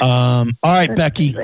[0.04, 1.36] um, all right, Becky.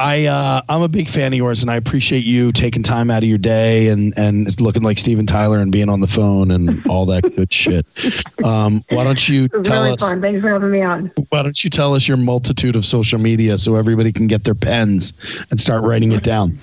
[0.00, 3.22] I uh, I'm a big fan of yours, and I appreciate you taking time out
[3.22, 6.84] of your day and and looking like Steven Tyler and being on the phone and
[6.86, 7.84] all that good shit.
[8.42, 10.00] Um, why don't you tell really us?
[10.00, 10.22] Fun.
[10.22, 11.12] Thanks for having me on.
[11.28, 14.54] Why don't you tell us your multitude of social media so everybody can get their
[14.54, 15.12] pens
[15.50, 16.58] and start writing it down?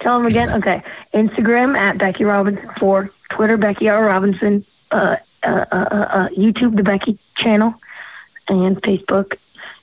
[0.00, 0.50] Tell them again.
[0.50, 0.82] Okay,
[1.12, 6.82] Instagram at Becky Robinson four, Twitter Becky R Robinson, uh, uh, uh, uh, YouTube the
[6.82, 7.74] Becky channel,
[8.48, 9.36] and Facebook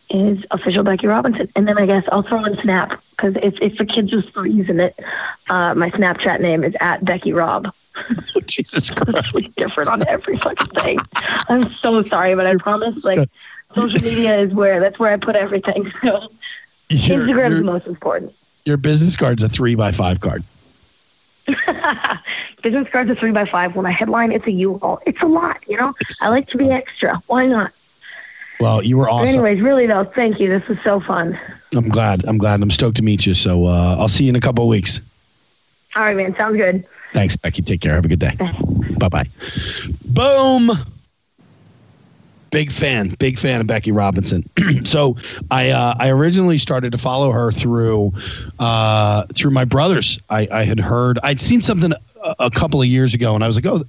[0.10, 1.50] is official Becky Robinson.
[1.56, 4.46] And then I guess I'll throw in Snap because if if the kids are still
[4.46, 4.98] using it,
[5.50, 7.74] uh, my Snapchat name is at Becky Rob.
[8.48, 9.34] Jesus Christ.
[9.36, 11.00] It's different on every fucking thing.
[11.50, 13.30] I'm so sorry, but I promise, like,
[13.74, 15.92] social media is where that's where I put everything.
[16.88, 18.34] So Your, Instagram is your, the most important.
[18.66, 20.44] your business card's a three by five card.
[22.62, 23.76] Business cards are three by five.
[23.76, 25.00] When I headline, it's a U-Haul.
[25.08, 25.94] It's a lot, you know.
[26.22, 27.22] I like to be extra.
[27.28, 27.72] Why not?
[28.60, 29.30] Well, you were But awesome.
[29.46, 30.48] anyways, really though, thank you.
[30.50, 31.38] This was so fun.
[31.74, 32.24] I'm glad.
[32.26, 32.62] I'm glad.
[32.62, 33.34] I'm stoked to meet you.
[33.34, 35.02] So uh, I'll see you in a couple of weeks.
[35.96, 36.36] All right, man.
[36.36, 36.86] Sounds good.
[37.12, 37.62] Thanks, Becky.
[37.62, 37.96] Take care.
[37.96, 38.36] Have a good day.
[39.00, 39.26] Bye bye.
[40.06, 40.72] Boom.
[42.52, 44.44] Big fan, big fan of Becky Robinson.
[44.86, 45.18] so
[45.52, 48.14] I uh, I originally started to follow her through
[48.60, 50.18] uh, through my brothers.
[50.30, 51.92] I, I had heard I'd seen something
[52.24, 53.84] a, a couple of years ago, and I was like, oh,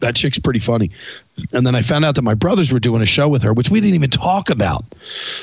[0.00, 0.90] that chick's pretty funny.
[1.52, 3.70] And then I found out that my brothers were doing a show with her, which
[3.70, 4.84] we didn't even talk about.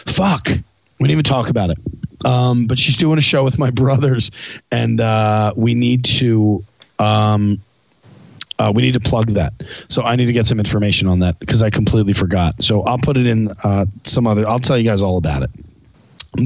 [0.06, 1.78] Fuck, we didn't even talk about it.
[2.26, 4.32] Um, but she's doing a show with my brothers,
[4.72, 6.64] and uh, we need to
[7.00, 7.60] um,
[8.60, 9.54] uh, we need to plug that.
[9.90, 12.62] So I need to get some information on that because I completely forgot.
[12.64, 14.48] So I'll put it in uh, some other.
[14.48, 15.50] I'll tell you guys all about it.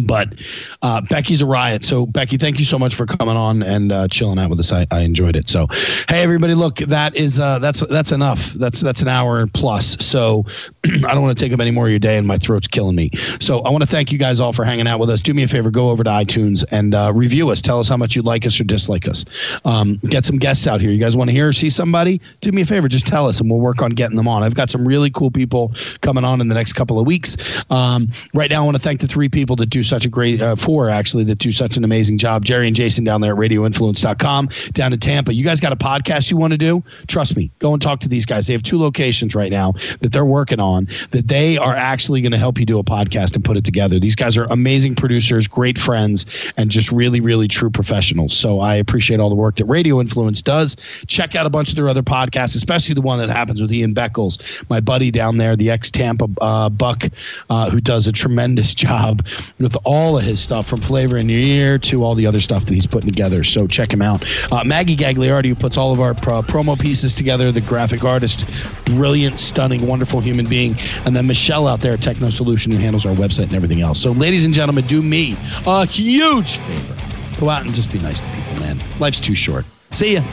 [0.05, 0.35] But
[0.81, 1.84] uh, Becky's a riot.
[1.84, 4.72] So Becky, thank you so much for coming on and uh, chilling out with us.
[4.72, 5.49] I, I enjoyed it.
[5.49, 5.68] So,
[6.09, 8.53] hey everybody, look, that is uh, that's that's enough.
[8.53, 10.03] That's that's an hour plus.
[10.05, 10.45] So
[10.85, 12.95] I don't want to take up any more of your day, and my throat's killing
[12.95, 13.09] me.
[13.39, 15.22] So I want to thank you guys all for hanging out with us.
[15.22, 17.61] Do me a favor, go over to iTunes and uh, review us.
[17.61, 19.26] Tell us how much you like us or dislike us.
[19.65, 20.91] Um, get some guests out here.
[20.91, 22.22] You guys want to hear or see somebody?
[22.41, 24.43] Do me a favor, just tell us, and we'll work on getting them on.
[24.43, 27.61] I've got some really cool people coming on in the next couple of weeks.
[27.72, 30.41] Um, right now, I want to thank the three people that do such a great
[30.41, 32.44] uh, four actually that do such an amazing job.
[32.45, 35.34] Jerry and Jason down there at RadioInfluence.com down in Tampa.
[35.34, 36.84] You guys got a podcast you want to do?
[37.08, 38.48] Trust me, go and talk to these guys.
[38.48, 42.32] They have two locations right now that they're working on that they are actually going
[42.32, 43.99] to help you do a podcast and put it together.
[43.99, 48.36] These guys are amazing producers, great friends, and just really, really true professionals.
[48.36, 50.76] So I appreciate all the work that Radio Influence does.
[51.08, 53.94] Check out a bunch of their other podcasts, especially the one that happens with Ian
[53.94, 57.03] Beckles, my buddy down there, the ex Tampa uh, Buck,
[57.49, 59.26] uh, who does a tremendous job
[59.72, 62.65] with all of his stuff from Flavor in Your Ear to all the other stuff
[62.65, 63.43] that he's putting together.
[63.43, 64.23] So check him out.
[64.52, 68.45] Uh, Maggie Gagliardi, who puts all of our pro- promo pieces together, the graphic artist,
[68.85, 70.76] brilliant, stunning, wonderful human being.
[71.06, 74.02] And then Michelle out there at Techno Solution, who handles our website and everything else.
[74.02, 76.95] So, ladies and gentlemen, do me a huge favor.
[77.39, 78.77] Go out and just be nice to people, man.
[78.99, 79.65] Life's too short.
[79.91, 80.23] See ya.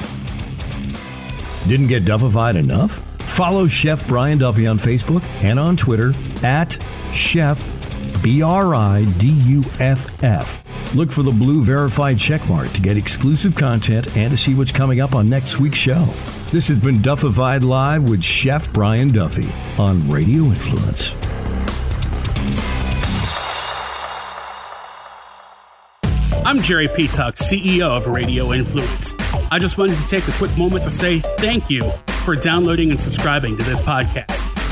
[1.67, 3.05] Didn't get Duffified enough?
[3.21, 6.13] Follow Chef Brian Duffy on Facebook and on Twitter
[6.43, 6.83] at
[7.13, 7.78] Chef
[8.23, 10.65] B R I D U F F.
[10.95, 15.01] Look for the blue verified checkmark to get exclusive content and to see what's coming
[15.01, 16.07] up on next week's show.
[16.51, 21.15] This has been Duffified Live with Chef Brian Duffy on Radio Influence.
[26.47, 27.07] I'm Jerry P.
[27.09, 29.15] Tuck, CEO of Radio Influence.
[29.51, 31.91] I just wanted to take a quick moment to say thank you
[32.25, 34.48] for downloading and subscribing to this podcast.